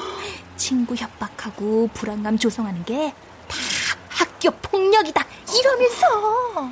[0.56, 3.14] 친구 협박하고 불안감 조성하는 게
[3.48, 3.56] 다
[4.08, 5.24] 학교 폭력이다
[5.58, 6.70] 이러면서.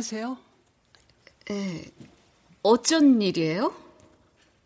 [0.00, 0.38] 안녕하세요.
[1.50, 1.84] 예.
[2.62, 3.74] 어쩐 일이에요?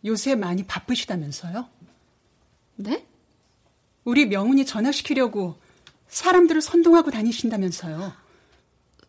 [0.05, 1.69] 요새 많이 바쁘시다면서요?
[2.77, 3.05] 네?
[4.05, 5.57] 우리 명훈이 전화시키려고
[6.07, 8.13] 사람들을 선동하고 다니신다면서요.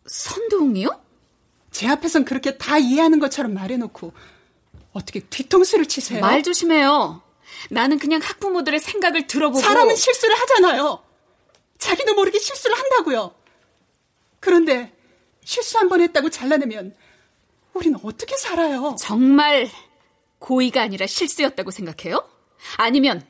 [0.07, 0.99] 선동이요?
[1.69, 4.11] 제 앞에선 그렇게 다 이해하는 것처럼 말해놓고
[4.93, 6.21] 어떻게 뒤통수를 치세요?
[6.21, 7.21] 말 조심해요.
[7.69, 11.03] 나는 그냥 학부모들의 생각을 들어보고 사람은 실수를 하잖아요.
[11.77, 13.35] 자기도 모르게 실수를 한다고요.
[14.39, 14.94] 그런데
[15.45, 16.93] 실수 한 번 했다고 잘라내면
[17.73, 18.95] 우리는 어떻게 살아요?
[18.99, 19.69] 정말
[20.39, 22.27] 고의가 아니라 실수였다고 생각해요?
[22.77, 23.25] 아니면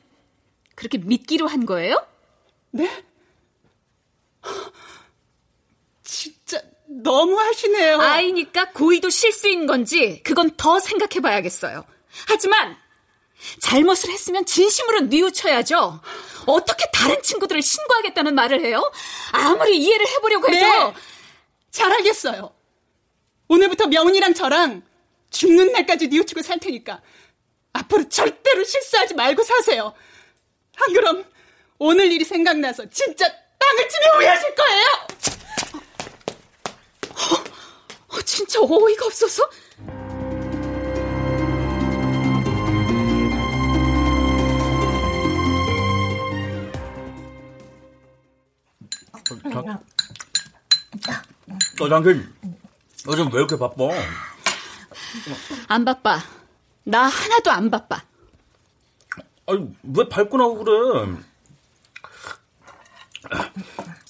[0.74, 2.04] 그렇게 믿기로 한 거예요?
[2.70, 3.04] 네?
[6.02, 8.00] 진짜 너무 하시네요.
[8.00, 11.84] 아이니까 고의도 실수인 건지 그건 더 생각해 봐야겠어요.
[12.28, 12.76] 하지만
[13.60, 16.00] 잘못을 했으면 진심으로 뉘우쳐야죠.
[16.46, 18.90] 어떻게 다른 친구들을 신고하겠다는 말을 해요?
[19.32, 20.94] 아무리 이해를 해보려고 해도 네,
[21.70, 22.54] 잘 알겠어요.
[23.48, 24.82] 오늘부터 명훈이랑 저랑
[25.30, 27.02] 죽는 날까지 뉘우치고 살 테니까
[27.72, 29.94] 앞으로 절대로 실수하지 말고 사세요.
[30.76, 31.24] 안 그럼
[31.78, 33.26] 오늘 일이 생각나서 진짜
[33.58, 34.84] 땅을 치며 후회하실 거예요.
[38.08, 39.48] 어, 진짜 어이가 없어서.
[51.78, 52.34] 저 장님
[53.08, 53.84] 요즘 왜 이렇게 바빠?
[55.68, 56.18] 안 바빠.
[56.84, 58.02] 나 하나도 안 바빠.
[59.46, 61.16] 아니 왜 밟고 나오고 그래?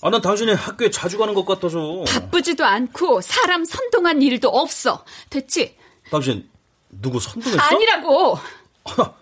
[0.03, 2.05] 아, 난 당신이 학교에 자주 가는 것 같아서.
[2.07, 5.05] 바쁘지도 않고 사람 선동한 일도 없어.
[5.31, 5.77] 됐지?
[6.11, 6.49] 당신
[6.89, 7.61] 누구 선동했어?
[7.63, 8.39] 아니라고.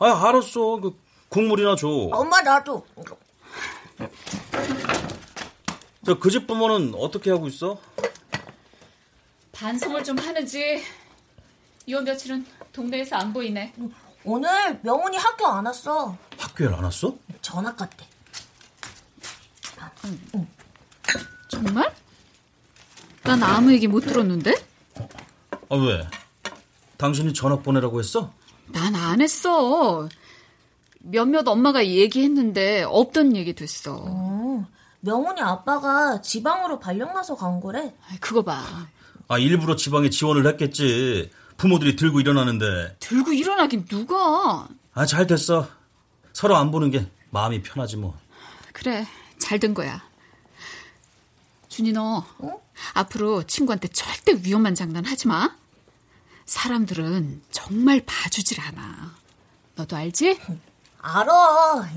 [0.00, 0.80] 아, 알았어.
[0.80, 0.96] 그
[1.28, 1.86] 국물이나 줘.
[2.12, 2.84] 엄마 나도.
[6.04, 7.78] 저 그 집 부모는 어떻게 하고 있어?
[9.52, 10.82] 반성을 좀 하는지.
[11.88, 13.72] 요 며칠은 동네에서 안 보이네.
[14.24, 16.16] 오늘 명훈이 학교 안 왔어.
[16.38, 17.14] 학교에 안 왔어?
[17.40, 18.04] 전학 갔대.
[21.48, 21.94] 정말?
[23.22, 24.54] 난 아무 얘기 못 들었는데?
[25.68, 26.06] 아, 왜?
[26.96, 28.32] 당신이 전학 보내라고 했어?
[28.68, 30.08] 난 안 했어.
[31.00, 33.96] 몇몇 엄마가 얘기했는데 없던 얘기 됐어.
[34.00, 34.31] 어,
[35.06, 37.92] 명훈이 아빠가 지방으로 발령 나서 간 거래.
[38.20, 38.62] 그거 봐.
[39.28, 41.30] 아, 일부러 지방에 지원을 했겠지.
[41.56, 42.96] 부모들이 들고 일어나는데.
[43.00, 44.68] 들고 일어나긴 누가?
[44.94, 45.68] 아, 잘 됐어.
[46.32, 48.16] 서로 안 보는 게 마음이 편하지 뭐.
[48.72, 49.06] 그래,
[49.38, 50.02] 잘 된 거야.
[51.68, 52.62] 준이 너 어?
[52.94, 55.50] 앞으로 친구한테 절대 위험한 장난 하지 마.
[56.46, 59.14] 사람들은 정말 봐주질 않아.
[59.76, 60.38] 너도 알지?
[61.00, 61.88] 알아.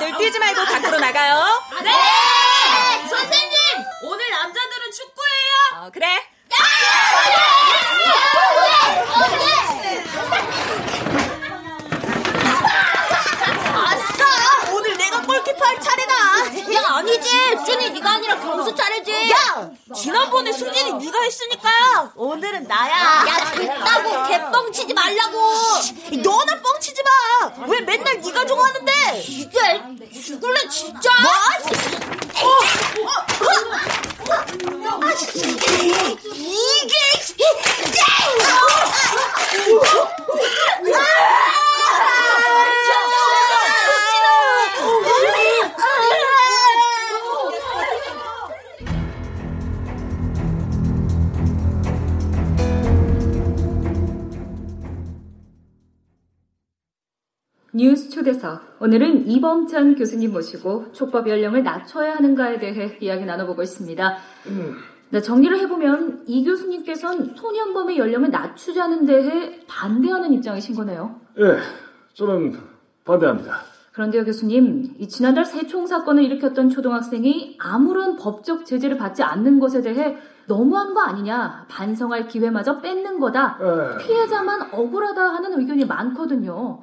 [0.00, 1.62] 다들 뛰지 말고 밖으로 나가요.
[1.84, 1.92] 네!
[3.06, 3.56] 선생님!
[4.04, 5.84] 오늘 남자들은 축구예요.
[5.84, 6.06] 어, 그래.
[13.74, 14.72] 아싸!
[14.72, 16.09] 오늘 내가 골키퍼 할 차례다.
[16.80, 17.28] 야, 아니지.
[17.66, 19.30] 준이 네가 아니라 경수 차례지.
[19.30, 19.70] 야!
[19.94, 23.24] 지난번에 승진이 네가 했으니까 오늘은 나야.
[23.26, 25.38] 야, 됐다고 개뻥치지 말라고.
[26.22, 27.66] 너나 뻥치지 마.
[27.66, 28.92] 왜 맨날 네가 좋아하는데?
[29.28, 29.82] 이게
[30.22, 31.10] 죽을래 진짜.
[31.22, 31.30] 뭐?
[32.98, 32.99] 이
[58.82, 64.16] 오늘은 이범찬 교수님 모시고 촉법 연령을 낮춰야 하는가에 대해 이야기 나눠보고 있습니다.
[65.10, 71.16] 네, 정리를 해보면 이 교수님께서는 소년범의 연령을 낮추자는 데에 반대하는 입장이신 거네요.
[71.40, 71.58] 예,
[72.14, 72.58] 저는
[73.04, 73.58] 반대합니다.
[73.92, 80.16] 그런데요, 교수님, 이 지난달 세총 사건을 일으켰던 초등학생이 아무런 법적 제재를 받지 않는 것에 대해
[80.46, 83.98] 너무한 거 아니냐, 반성할 기회마저 뺏는 거다, 에.
[83.98, 86.80] 피해자만 억울하다 하는 의견이 많거든요.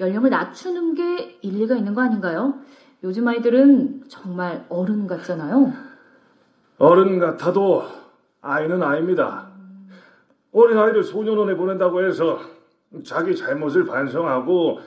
[0.00, 2.54] 연령을 낮추는 게 일리가 있는 거 아닌가요?
[3.02, 5.72] 요즘 아이들은 정말 어른 같잖아요.
[6.78, 7.82] 어른 같아도
[8.40, 9.48] 아이는 아입니다.
[10.52, 12.38] 어린 아이를 소년원에 보낸다고 해서
[13.04, 14.78] 자기 잘못을 반성하고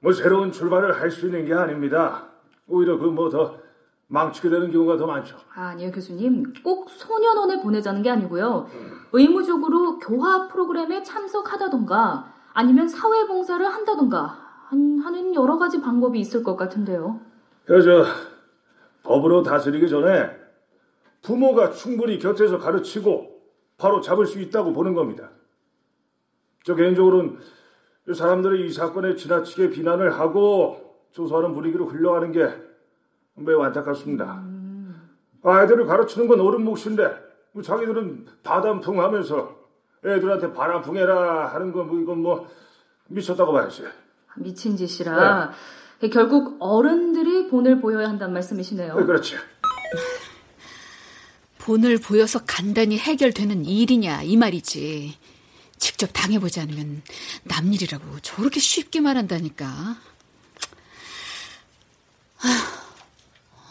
[0.00, 2.24] 뭐 새로운 출발을 할 수 있는 게 아닙니다.
[2.68, 3.56] 오히려 그 뭐 더
[4.08, 5.36] 망치게 되는 경우가 더 많죠.
[5.54, 6.52] 아니요, 교수님.
[6.62, 8.66] 꼭 소년원에 보내자는 게 아니고요.
[9.12, 14.41] 의무적으로 교화 프로그램에 참석하다던가 아니면 사회봉사를 한다던가 한-
[14.72, 17.20] 하는 여러 가지 방법이 있을 것 같은데요.
[17.66, 18.04] 그저
[19.02, 20.30] 법으로 다스리기 전에
[21.22, 23.40] 부모가 충분히 곁에서 가르치고
[23.78, 25.30] 바로 잡을 수 있다고 보는 겁니다.
[26.64, 27.38] 저 개인적으로는
[28.08, 32.48] 이 사람들이 이 사건에 지나치게 비난을 하고 조소하는 분위기로 흘러가는 게
[33.34, 34.42] 매우 안타깝습니다.
[35.44, 37.14] 아이들을 가르치는 건 어른 몫인데
[37.52, 39.56] 뭐 자기들은 바람풍 하면서
[40.04, 42.48] 애들한테 바람풍해라 하는 건 뭐 이건 뭐
[43.08, 43.84] 미쳤다고 봐야지.
[44.36, 45.52] 미친 짓이라
[46.12, 48.96] 결국 어른들이 본을 보여야 한다는 말씀이시네요.
[48.96, 49.36] 네, 그렇지.
[51.58, 55.16] 본을 보여서 간단히 해결되는 일이냐 이 말이지.
[55.78, 57.02] 직접 당해보지 않으면
[57.44, 59.66] 남 일이라고 저렇게 쉽게 말한다니까.
[62.44, 62.48] 아,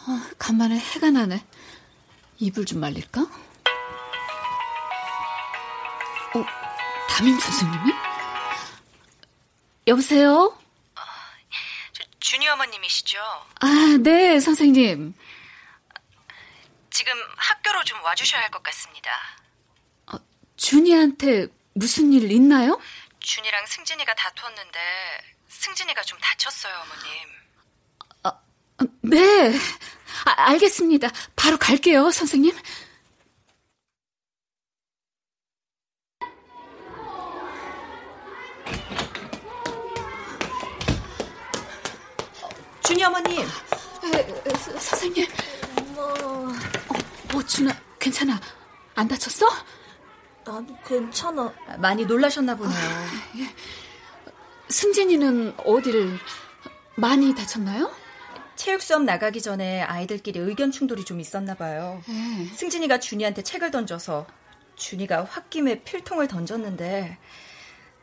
[0.06, 1.44] 아, 간만에 해가 나네.
[2.38, 3.20] 이불 좀 말릴까?
[6.34, 6.44] 어,
[7.10, 8.11] 담임 선생님이?
[9.86, 10.56] 여보세요?
[12.20, 13.18] 준이 어머님이시죠?
[13.60, 15.14] 아, 네, 선생님.
[16.90, 19.10] 지금 학교로 좀 와주셔야 할 것 같습니다.
[20.56, 22.80] 준이한테 무슨 일 있나요?
[23.18, 24.78] 준이랑 승진이가 다투었는데
[25.48, 27.32] 승진이가 좀 다쳤어요, 어머님.
[29.02, 29.52] 네,
[30.26, 31.08] 아, 알겠습니다.
[31.36, 32.52] 바로 갈게요, 선생님.
[42.92, 43.40] 준이 어머님.
[43.40, 45.26] 에, 서- 선생님.
[45.96, 46.52] 어,
[47.34, 48.38] 어, 준아, 괜찮아?
[48.94, 49.46] 안 다쳤어?
[50.44, 51.50] 나도 괜찮아.
[51.78, 53.06] 많이 놀라셨나 보네요.
[54.68, 56.18] 승진이는 어디를
[56.96, 57.90] 많이 다쳤나요?
[58.56, 62.02] 체육 수업 나가기 전에 아이들끼리 의견 충돌이 좀 있었나 봐요.
[62.54, 64.26] 승진이가 준이한테 책을 던져서
[64.76, 67.16] 준이가 홧김에 필통을 던졌는데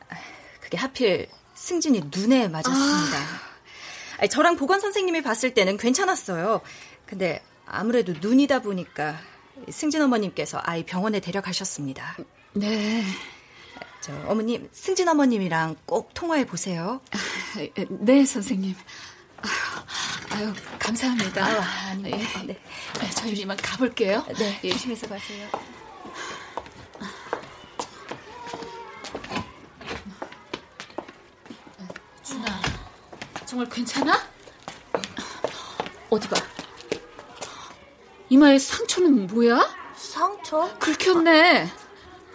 [0.08, 0.16] 아,
[0.60, 3.18] 그게 하필 승진이 눈에 맞았습니다.
[3.18, 3.49] 아
[4.22, 6.60] 니, 저랑 보건 선생님이 봤을 때는 괜찮았어요.
[7.06, 9.18] 근데 아무래도 눈이다 보니까
[9.70, 12.16] 승진 어머님께서 아이 병원에 데려가셨습니다.
[12.54, 13.04] 네.
[14.00, 17.00] 저 어머님 승진 어머님이랑 꼭 통화해 보세요.
[17.88, 18.74] 네, 선생님.
[20.30, 21.44] 아유, 감사합니다.
[21.44, 21.60] 아유.
[22.06, 22.10] 예.
[22.10, 22.26] 네.
[22.46, 24.24] 네, 저희 이만 가볼게요.
[24.38, 24.70] 네, 예.
[24.70, 25.48] 조심해서 가세요.
[32.22, 32.60] 준아,
[33.50, 34.16] 정말 괜찮아?
[36.08, 36.36] 어디 봐.
[38.28, 39.68] 이마에 상처는 뭐야?
[39.96, 40.72] 상처?
[40.78, 41.68] 긁혔네.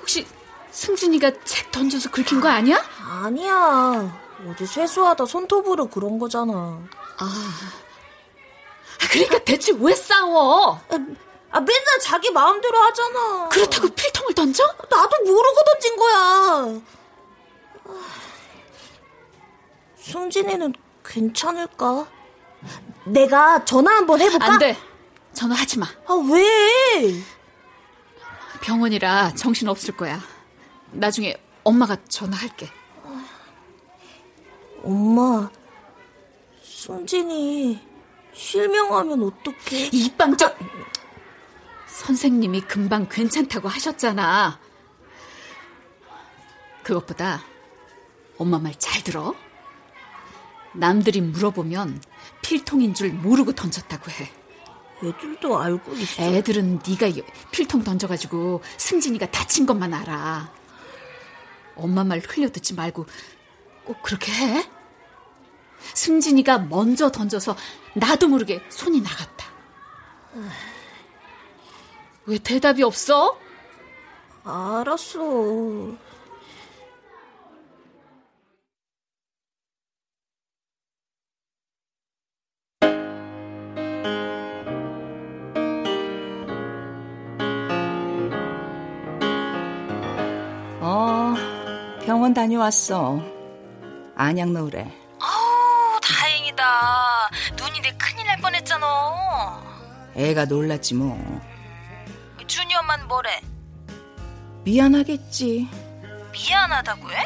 [0.01, 0.28] 혹시
[0.71, 2.84] 승진이가 책 던져서 긁힌 거 아니야?
[2.99, 4.21] 아니야.
[4.45, 6.86] 어제 세수하다 손톱으로 그런 거잖아.
[7.17, 7.51] 아.
[9.10, 10.82] 그러니까 대체 왜 싸워?
[10.89, 13.47] 아, 맨날 자기 마음대로 하잖아.
[13.47, 14.66] 그렇다고 필통을 던져?
[14.89, 16.82] 나도 모르고 던진 거야.
[17.86, 18.05] 아,
[19.95, 20.74] 승진이는
[21.06, 22.08] 괜찮을까?
[23.06, 24.45] 내가 전화 한번 해볼까?
[24.53, 24.78] 안 돼.
[25.34, 25.86] 전화하지 마.
[26.08, 27.22] 아, 왜?
[28.62, 30.20] 병원이라 정신 없을 거야.
[30.91, 32.70] 나중에 엄마가 전화할게.
[34.84, 35.49] 엄마,
[36.64, 37.80] 승진이
[38.34, 39.89] 실명하면 어떡해?
[39.91, 40.58] 이빵적
[41.88, 44.60] 선생님이 금방 괜찮다고 하셨잖아.
[46.84, 47.43] 그것보다
[48.38, 49.34] 엄마 말 잘 들어.
[50.78, 52.01] 남들이 물어보면
[52.41, 54.32] 필통인 줄 모르고 던졌다고 해.
[55.03, 56.23] 애들도 알고 있어.
[56.23, 57.11] 애들은 네가
[57.51, 60.51] 필통 던져가지고 승진이가 다친 것만 알아.
[61.76, 63.05] 엄마 말 흘려듣지 말고
[63.84, 64.69] 꼭 그렇게 해.
[65.93, 67.55] 승진이가 먼저 던져서
[67.93, 69.45] 나도 모르게 손이 나갔다.
[72.26, 73.38] 왜 대답이 없어?
[74.43, 75.19] 알았어.
[92.06, 93.20] 병원 다녀왔어.
[94.16, 94.84] 안약 넣으래.
[95.20, 97.30] 아우, 다행이다.
[97.58, 99.62] 눈이 내 큰일 날 뻔했잖아.
[100.16, 101.18] 애가 놀랐지 뭐.
[102.47, 103.41] 준이 엄마는 뭐래?
[104.64, 105.68] 미안하겠지.
[106.32, 107.24] 미안하다고 해?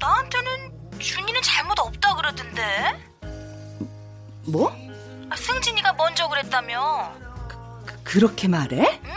[0.00, 2.62] 나한테는 준이는 잘못 없다 그러던데.
[4.46, 4.74] 뭐?
[5.28, 7.12] 아, 승진이가 먼저 그랬다며.
[8.02, 9.00] 그렇게 말해?
[9.04, 9.10] 응.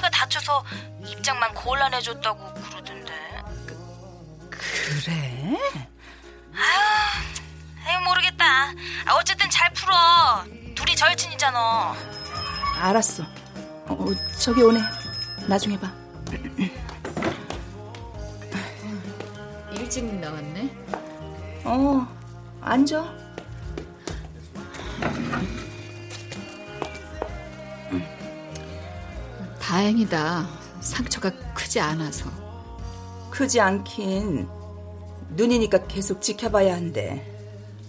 [0.00, 0.64] 승진이가 다쳐서
[1.06, 3.12] 입장만 곤란해졌다고 그러던데.
[4.50, 5.56] 그 래?
[6.54, 8.44] 아유, 아유 모르겠다.
[9.06, 9.94] 아, 어쨌든 잘 풀어.
[10.74, 11.94] 둘이 절친이잖아.
[12.78, 13.22] 알았어.
[13.86, 14.06] 어,
[14.40, 14.80] 저기 오네.
[15.46, 15.92] 나중에 봐.
[19.72, 20.74] 일찍 나왔네.
[21.64, 22.06] 어,
[22.62, 23.20] 앉아.
[29.70, 30.48] 다행이다.
[30.80, 32.28] 상처가 크지 않아서.
[33.30, 34.48] 크지 않긴.
[35.36, 37.24] 눈이니까 계속 지켜봐야 한대.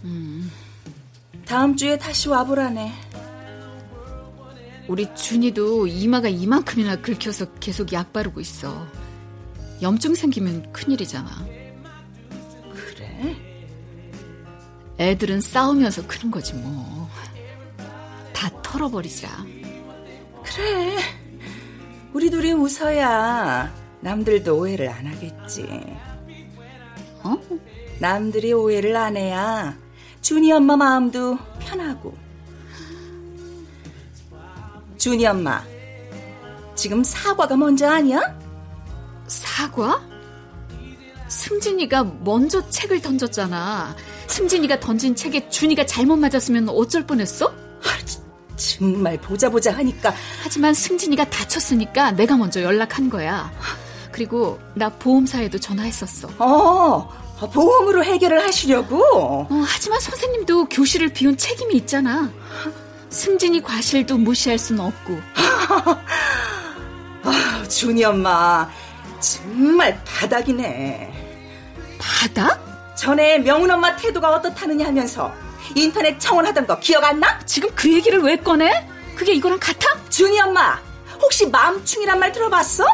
[0.04, 0.52] 음.
[1.44, 2.94] 다음 주에 다시 와보라네.
[4.88, 8.86] 우리 준이도 이마가 이만큼이나 긁혀서 계속 약 바르고 있어.
[9.82, 11.32] 염증 생기면 큰일이잖아.
[12.76, 13.36] 그래?
[15.00, 17.10] 애들은 싸우면서 크는 거지 뭐.
[18.34, 19.30] 다 털어버리자.
[20.44, 21.21] 그래.
[22.14, 25.66] 우리 둘이 웃어야 남들도 오해를 안 하겠지.
[27.24, 27.38] 어?
[28.00, 29.78] 남들이 오해를 안 해야
[30.22, 32.16] 준이 엄마 마음도 편하고.
[34.98, 35.64] 준이 엄마,
[36.76, 38.22] 지금 사과가 먼저 아니야?
[39.26, 40.00] 사과?
[41.28, 43.96] 승진이가 먼저 책을 던졌잖아.
[44.28, 47.52] 승진이가 던진 책에 준이가 잘못 맞았으면 어쩔 뻔했어?
[48.62, 50.14] 정말 보자 보자 하니까.
[50.44, 53.52] 하지만 승진이가 다쳤으니까 내가 먼저 연락한 거야.
[54.12, 56.30] 그리고 나 보험사에도 전화했었어.
[56.38, 57.10] 어,
[57.52, 59.02] 보험으로 해결을 하시려고?
[59.50, 62.32] 어, 하지만 선생님도 교실을 비운 책임이 있잖아.
[63.10, 65.20] 승진이 과실도 무시할 수는 없고.
[67.24, 68.70] 아, 준이 엄마
[69.20, 71.14] 정말 바닥이네.
[72.00, 72.96] 바닥?
[72.96, 75.34] 전에 명훈 엄마 태도가 어떻다느냐 하면서
[75.76, 77.40] 인터넷 청원하던 거 기억 안 나?
[77.46, 78.88] 지금 그 얘기를 왜 꺼내?
[79.16, 79.88] 그게 이거랑 같아?
[80.10, 80.80] 준이 엄마
[81.22, 82.86] 혹시 맘충이란 말 들어봤어?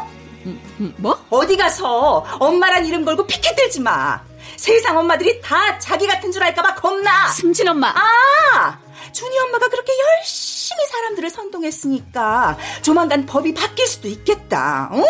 [0.45, 1.25] 음, 음, 뭐?
[1.29, 4.21] 어디 가서 엄마란 이름 걸고 피켓 들지 마.
[4.55, 7.27] 세상 엄마들이 다 자기 같은 줄 알까봐 겁나.
[7.29, 7.89] 승진 엄마.
[7.89, 8.79] 아,
[9.11, 14.89] 준이 엄마가 그렇게 열심히 사람들을 선동했으니까 조만간 법이 바뀔 수도 있겠다.
[14.91, 15.03] 어?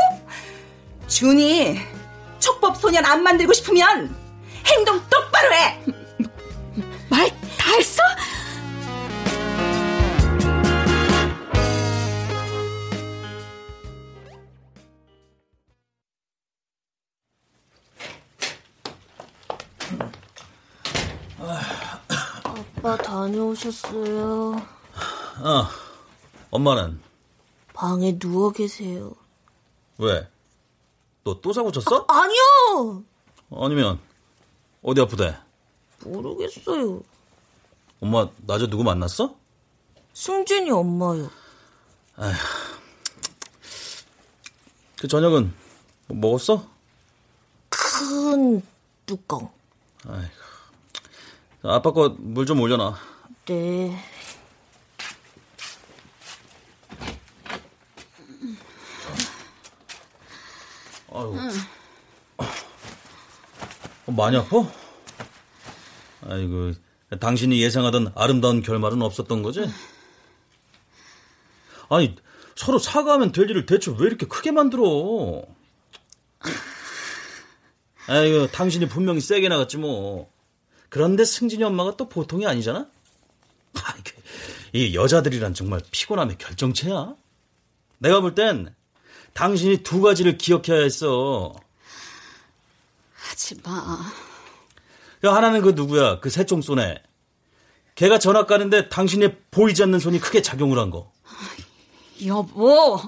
[1.08, 1.80] 준이
[2.40, 4.16] 촉법 소년 안 만들고 싶으면
[4.66, 5.80] 행동 똑바로 해.
[7.10, 7.30] 말
[7.68, 8.02] 다 했어?
[22.44, 24.56] 아빠 다녀오셨어요.
[24.56, 25.68] 어,
[26.52, 27.00] 엄마는?
[27.74, 29.14] 방에 누워 계세요.
[29.98, 30.28] 왜?
[31.24, 32.06] 너 또 사고 쳤어?
[32.08, 33.04] 아, 아니요!
[33.52, 34.00] 아니면,
[34.82, 35.36] 어디 아프대?
[36.06, 37.02] 모르겠어요.
[38.00, 39.36] 엄마, 낮에 누구 만났어?
[40.14, 41.30] 승진이 엄마요.
[42.16, 42.34] 아휴.
[45.00, 45.54] 그 저녁은
[46.08, 46.68] 뭐 먹었어?
[47.70, 48.62] 큰
[49.06, 49.50] 뚜껑.
[50.08, 50.32] 아이고.
[51.64, 52.96] 아빠 거 물 좀 올려놔.
[53.46, 53.98] 네.
[61.12, 61.36] 아유.
[64.06, 64.58] 어, 많이 아파?
[66.26, 66.74] 아이고,
[67.20, 69.66] 당신이 예상하던 아름다운 결말은 없었던 거지?
[71.90, 72.16] 아니,
[72.56, 75.44] 서로 사과하면 될 일을 대체 왜 이렇게 크게 만들어?
[78.08, 80.32] 아이고, 당신이 분명히 세게 나갔지 뭐.
[80.90, 82.88] 그런데 승진이 엄마가 또 보통이 아니잖아?
[83.84, 84.22] 아이고,
[84.74, 87.16] 이 여자들이란 정말 피곤함의 결정체야.
[88.00, 88.74] 내가 볼 땐
[89.34, 91.54] 당신이 두 가지를 기억해야 했어.
[93.14, 94.00] 하지 마.
[95.28, 96.20] 야, 하나는 그 누구야?
[96.20, 97.04] 그 새총 쏘네.
[97.96, 101.12] 걔가 전학 가는데 당신의 보이지 않는 손이 크게 작용을 한 거.
[102.26, 103.00] 여보.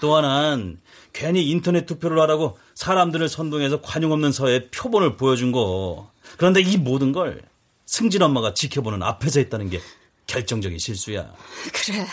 [0.00, 0.80] 또 하나는
[1.12, 6.10] 괜히 인터넷 투표를 하라고 사람들을 선동해서 관용 없는 사회에 표본을 보여준 거.
[6.36, 7.42] 그런데 이 모든 걸
[7.86, 9.80] 승진 엄마가 지켜보는 앞에서 했다는 게
[10.26, 11.32] 결정적인 실수야.
[11.72, 12.06] 그래.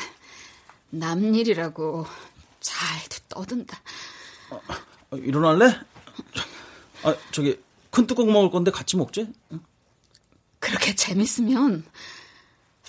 [0.90, 2.06] 남 일이라고
[2.60, 3.80] 잘도 떠든다.
[4.52, 5.78] 어, 일어날래?
[7.04, 7.60] 아, 저기
[7.96, 9.30] 큰 뚜껑 먹을 건데 같이 먹지?
[10.60, 11.86] 그렇게 재밌으면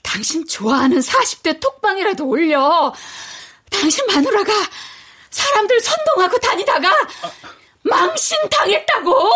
[0.03, 2.93] 당신 좋아하는 40대 톡방이라도 올려.
[3.71, 4.53] 당신 마누라가
[5.31, 6.91] 사람들 선동하고 다니다가
[7.85, 9.31] 망신 당했다고!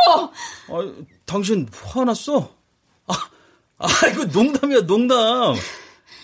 [0.71, 0.93] 아,
[1.25, 2.53] 당신 화났어?
[3.07, 3.31] 아,
[3.79, 5.55] 아이고, 농담이야, 농담.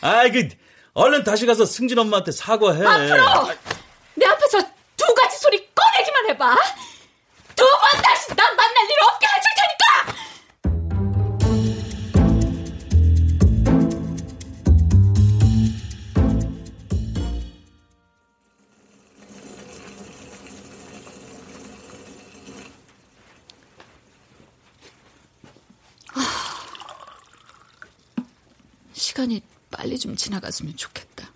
[0.00, 0.48] 아이고,
[0.94, 2.84] 얼른 다시 가서 승진 엄마한테 사과해.
[2.84, 3.54] 앞으로!
[4.16, 4.60] 내 앞에서
[4.96, 6.56] 두 가지 소리 꺼내기만 해봐!
[7.56, 10.16] 두 번 다시 난 만날 일 없게 해줄 테니까!
[28.92, 31.30] 시간이 빨리 좀 지나갔으면 좋겠다.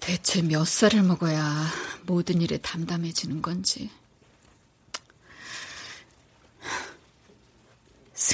[0.00, 1.66] 대체 몇 살을 먹어야
[2.06, 3.90] 모든 일에 담담해지는 건지.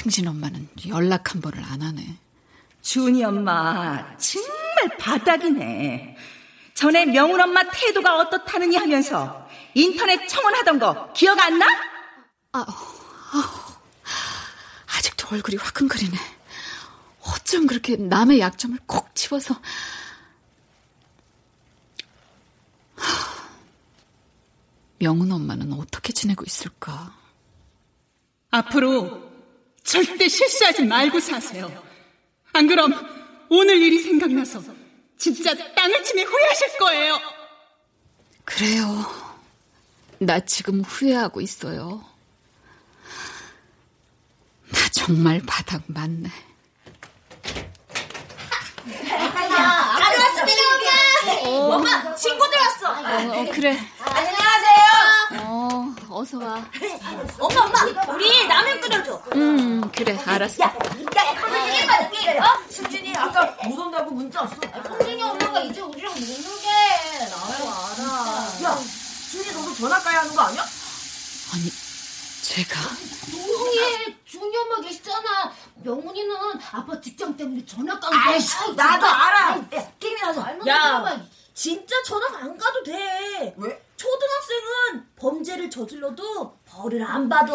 [0.01, 2.17] 승진 엄마는 연락 한 번을 안 하네.
[2.81, 6.17] 준이 엄마 정말 바닥이네.
[6.73, 11.67] 전에 명훈 엄마 태도가 어떻다느니 하면서 인터넷 청원하던 거 기억 안 나?
[12.53, 13.77] 아, 아,
[14.97, 16.17] 아직도 얼굴이 화끈거리네.
[17.21, 19.61] 어쩜 그렇게 남의 약점을 콕 집어서
[24.97, 27.15] 명은 엄마는 어떻게 지내고 있을까?
[28.49, 29.30] 앞으로
[29.83, 31.83] 절대 실수하지 말고 사세요.
[32.53, 32.93] 안 그럼
[33.49, 34.61] 오늘 일이 생각나서
[35.17, 37.19] 진짜 땅을 치며 후회하실 거예요.
[38.45, 39.05] 그래요.
[40.19, 42.03] 나 지금 후회하고 있어요.
[44.71, 46.29] 나 정말 바닥 맞네.
[49.99, 50.61] 다녀왔습니다,
[51.45, 51.75] 엄마.
[51.75, 52.91] 엄마, 친구들 왔어.
[53.41, 53.77] 어, 그래.
[53.99, 55.00] 안녕하세요.
[56.11, 56.61] 어, 어서 와.
[57.39, 59.21] 엄마, 엄마, 우리 라면 끓여줘.
[59.35, 60.61] 음, 그래, 알았어.
[60.65, 60.75] 야,
[61.73, 62.43] 일만 기다려.
[62.69, 64.55] 승진이 아까 못 온다고 문자 왔어.
[64.99, 66.67] 승진이 엄마가 이제 우리랑 못 놀게.
[67.29, 68.47] 나도 알아.
[68.63, 68.77] 야,
[69.31, 70.61] 준이 너도 전화 가야 하는 거 아니야?
[71.53, 71.71] 아니,
[72.43, 72.79] 제가?
[73.31, 75.53] 조용히 준이 엄마 계시잖아.
[75.75, 76.35] 명훈이는
[76.73, 78.21] 아빠 직장 때문에 전화 깐 거야.
[78.33, 79.57] 아이씨, 나도 알아.
[79.75, 80.57] 야, 게임이나 하자.
[80.67, 81.21] 야,
[81.53, 83.53] 진짜 전학 안 가도 돼.
[83.57, 83.81] 왜?
[84.01, 87.53] 초등학생은 범죄를 저질러도 벌을 안 받아.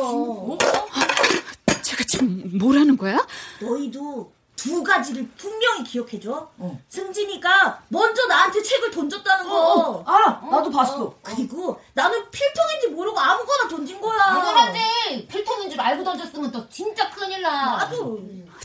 [1.82, 3.26] 제가 지금 뭐라는 거야?
[3.61, 6.49] 너희도 두 가지를 분명히 기억해줘.
[6.88, 9.57] 승진이가 먼저 나한테 책을 던졌다는 거.
[9.57, 10.40] 어, 어, 알아.
[10.49, 11.12] 나도 봤어.
[11.20, 14.16] 그리고 나는 필통인지 모르고 아무거나 던진 거야.
[14.16, 15.26] 당연하지.
[15.26, 17.76] 필통인 줄 알고 던졌으면 또 진짜 큰일 나.
[17.76, 17.97] 맞아.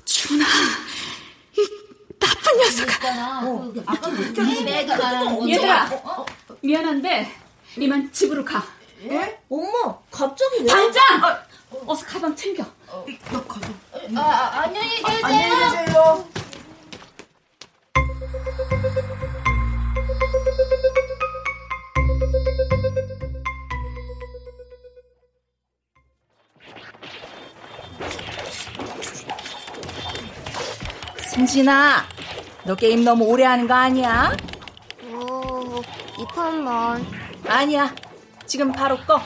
[0.05, 0.45] 준아,
[1.57, 1.67] 이
[2.19, 3.41] 나쁜 녀석아.
[3.88, 4.07] 아까
[4.63, 5.49] 내가 말하는 거.
[5.49, 5.89] 얘들아,
[6.61, 7.41] 미안한데
[7.78, 8.63] 이만 집으로 가.
[9.03, 9.39] 예?
[9.49, 10.67] 엄마, 갑자기 왜?
[10.67, 11.03] 당장!
[11.86, 12.63] 어서 가방 챙겨.
[14.15, 15.19] 아, 아, 안녕히 계세요.
[15.24, 16.28] 안녕히 계세요.
[31.30, 32.05] 승진아,
[32.65, 34.36] 너 게임 너무 오래 하는 거 아니야?
[35.13, 35.82] 어,
[36.19, 37.20] 이 판만.
[37.52, 37.93] 아니야.
[38.45, 39.16] 지금 바로 꺼.
[39.18, 39.24] 아,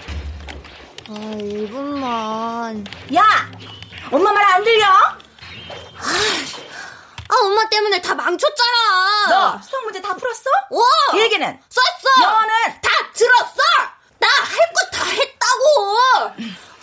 [1.09, 2.85] 1분만.
[3.15, 3.23] 야!
[4.11, 4.85] 엄마 말 안 들려?
[7.27, 9.27] 아, 엄마 때문에 다 망쳤잖아.
[9.29, 10.49] 너 수학 문제 다 풀었어?
[10.71, 11.15] 어!
[11.17, 11.59] 일기는?
[11.69, 12.23] 썼어!
[12.23, 12.53] 영어는?
[12.81, 13.61] 다 들었어!
[14.19, 15.97] 나 할 거 다 했다고!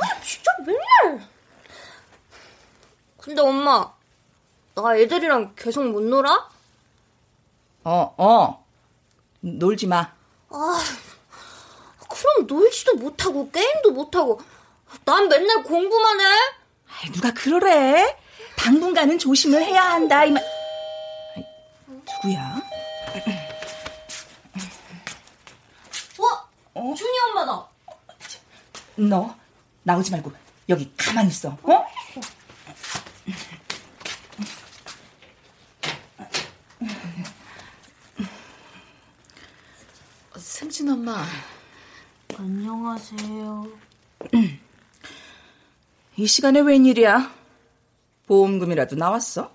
[0.00, 1.28] 아, 진짜 맨날.
[3.20, 3.92] 근데 엄마,
[4.74, 6.48] 나 애들이랑 계속 못 놀아?
[7.84, 8.64] 어, 어.
[9.40, 10.12] 놀지 마.
[10.50, 10.80] 아,
[12.22, 14.40] 그럼 놀지도 못하고 게임도 못하고
[15.04, 16.24] 난 맨날 공부만 해.
[16.24, 18.16] 아이, 누가 그러래?
[18.56, 20.24] 당분간은 조심을 해야 한다.
[20.24, 20.42] 이 말.
[21.36, 21.44] 아이,
[22.22, 22.62] 누구야?
[26.74, 26.94] 어?
[26.94, 27.66] 준이 엄마다.
[28.94, 29.34] 너
[29.82, 30.32] 나오지 말고
[30.68, 31.58] 여기 가만히 있어.
[31.62, 31.86] 어?
[40.36, 41.24] 승진 엄마.
[42.38, 43.66] 안녕하세요.
[46.16, 47.32] 이 시간에 웬일이야?
[48.26, 49.52] 보험금이라도 나왔어?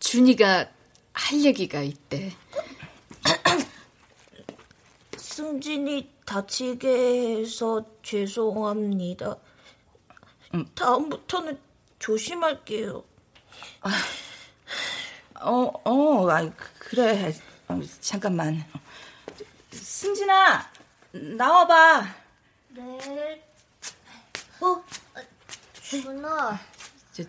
[0.00, 0.68] 준이가
[1.12, 2.32] 할 얘기가 있대.
[5.16, 9.36] 승진이 다치게 해서 죄송합니다.
[10.74, 11.58] 다음부터는
[11.98, 13.04] 조심할게요.
[15.40, 17.34] 어, 어, 아, 그래.
[17.68, 18.64] 어, 잠깐만.
[19.70, 20.70] 승진아,
[21.12, 22.14] 나와봐.
[22.70, 23.42] 네.
[24.60, 24.84] 어?
[25.82, 26.60] 준아.
[27.12, 27.24] 저,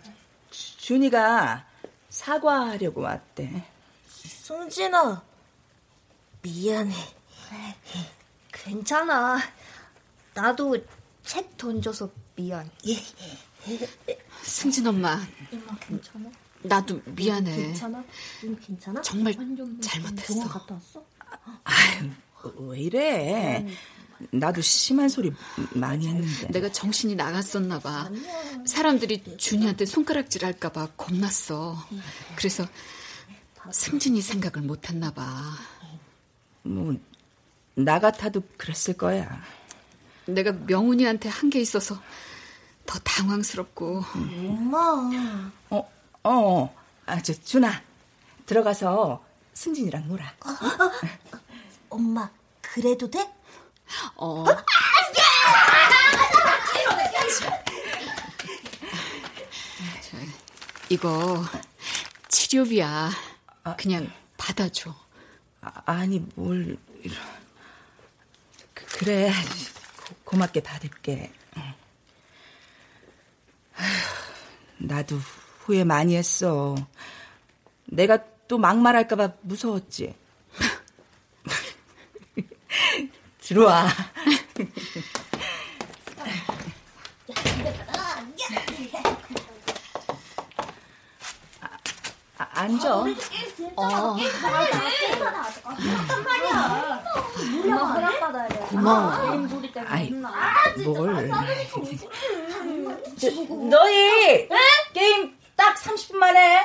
[0.50, 1.66] 준이가
[2.08, 3.64] 사과하려고 왔대.
[4.08, 5.22] 승진아,
[6.42, 6.94] 미안해.
[8.52, 9.38] 괜찮아.
[10.34, 10.76] 나도
[11.24, 12.70] 책 던져서 미안.
[14.42, 15.20] 승진 엄마.
[15.52, 16.30] 엄마 괜찮아?
[16.62, 17.56] 나도 미안해.
[17.56, 18.04] 괜찮아?
[18.64, 19.00] 괜찮아?
[19.02, 19.32] 정말
[19.80, 20.26] 잘못했어.
[20.34, 21.04] 병원 갔다 왔어?
[21.64, 22.10] 아유,
[22.58, 23.66] 왜 이래?
[24.30, 25.32] 나도 심한 소리
[25.74, 26.48] 많이 했는데.
[26.48, 28.08] 내가 정신이 나갔었나 봐.
[28.66, 31.76] 사람들이 준이한테 손가락질 할까 봐 겁났어.
[32.36, 32.64] 그래서
[33.70, 35.54] 승진이 생각을 못 했나 봐.
[36.62, 36.94] 뭐,
[37.74, 39.42] 나 같아도 그랬을 거야.
[40.26, 42.00] 내가 명훈이한테 한 게 있어서
[42.86, 44.04] 더 당황스럽고.
[44.14, 45.10] 엄마.
[45.70, 45.90] 어,
[46.24, 46.74] 어.
[47.06, 47.82] 아, 저, 준아.
[48.46, 49.24] 들어가서
[49.54, 50.32] 승진이랑 놀아.
[51.92, 52.30] 엄마,
[52.62, 53.30] 그래도 돼?
[54.16, 54.44] 어.
[60.00, 60.16] 저,
[60.88, 61.44] 이거
[62.28, 63.10] 치료비야.
[63.76, 64.94] 그냥 받아줘.
[65.60, 66.78] 아, 니 뭘.
[68.72, 69.30] 그, 그래.
[70.06, 71.30] 고, 고맙게 받을게.
[74.78, 75.16] 나도
[75.60, 76.74] 후회 많이 했어.
[77.84, 80.21] 내가 또 막말할까봐 무서웠지.
[83.40, 83.86] 들어와.
[92.38, 92.94] 아, 앉아.
[92.96, 93.04] 어.
[98.68, 99.12] 고마워.
[99.86, 100.10] 아이,
[100.84, 101.30] 뭘.
[103.20, 103.30] 저,
[103.68, 104.48] 너희
[104.92, 106.64] 게임 딱 30분 만에.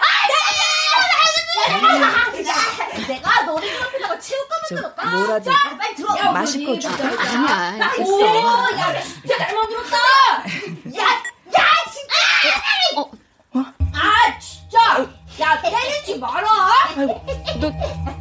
[3.07, 6.31] 내가 너네 앞에다가 체육관 저 뭐라도 빨리 들어가.
[6.31, 7.03] 마실 거 줄까?
[7.05, 7.91] 아니야.
[7.99, 9.97] 오, 야, 진짜 잘 만들었다.
[10.97, 11.03] 야,
[11.57, 12.15] 야, 진짜.
[12.97, 13.11] 어,
[13.93, 15.07] 아, 진짜.
[15.39, 16.47] 야, 때리지 마라.
[16.95, 17.67] 너.
[17.69, 17.73] 아,
[18.05, 18.16] 아,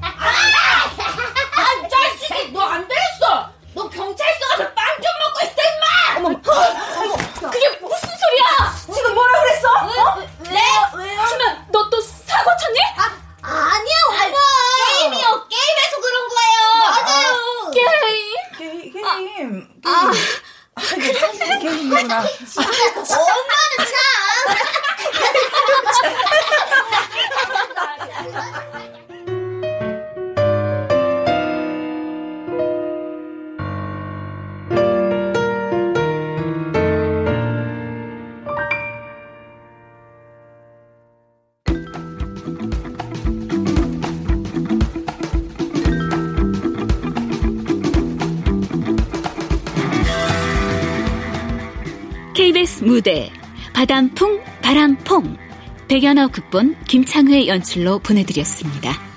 [56.07, 59.16] 백연어 극본 김창회 연출로 보내드렸습니다.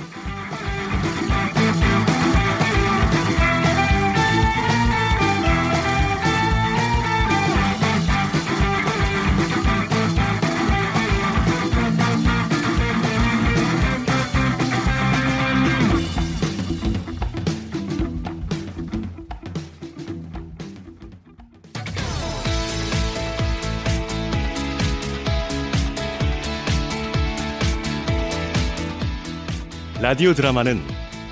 [30.02, 30.82] 라디오 드라마는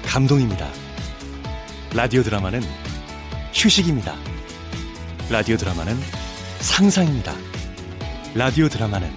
[0.04, 0.68] 감동입니다.
[1.96, 2.60] 라디오 드라마는
[3.54, 4.14] 휴식입니다.
[5.30, 5.96] 라디오 드라마는
[6.60, 7.34] 상상입니다.
[8.36, 9.10] 라디오 드라마는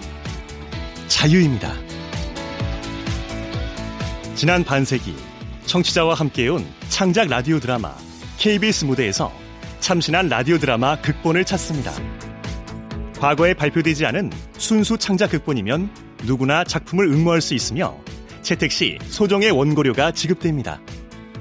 [1.09, 1.73] 자유입니다.
[4.35, 5.17] 지난 반세기
[5.65, 7.93] 청취자와 함께해온 창작 라디오 드라마
[8.37, 9.33] KBS 무대에서
[9.81, 11.91] 참신한 라디오 드라마 극본을 찾습니다.
[13.19, 15.89] 과거에 발표되지 않은 순수 창작 극본이면
[16.23, 17.97] 누구나 작품을 응모할 수 있으며
[18.41, 20.81] 채택 시 소정의 원고료가 지급됩니다.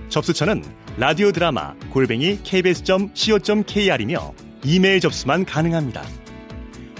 [0.09, 0.63] 접수처는
[0.97, 4.35] 라디오 드라마 골뱅이 kbs.co.kr이며
[4.65, 6.03] 이메일 접수만 가능합니다.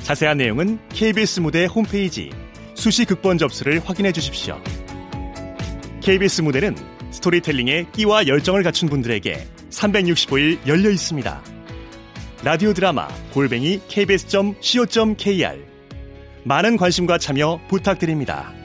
[0.03, 2.31] 자세한 내용은 KBS 무대 홈페이지
[2.75, 4.59] 수시 극본 접수를 확인해 주십시오.
[6.01, 6.75] KBS 무대는
[7.11, 11.43] 스토리텔링에 끼와 열정을 갖춘 분들에게 365일 열려 있습니다.
[12.43, 15.59] 라디오 드라마 골뱅이 kbs.co.kr
[16.45, 18.60] 많은 관심과 참여 부탁드립니다.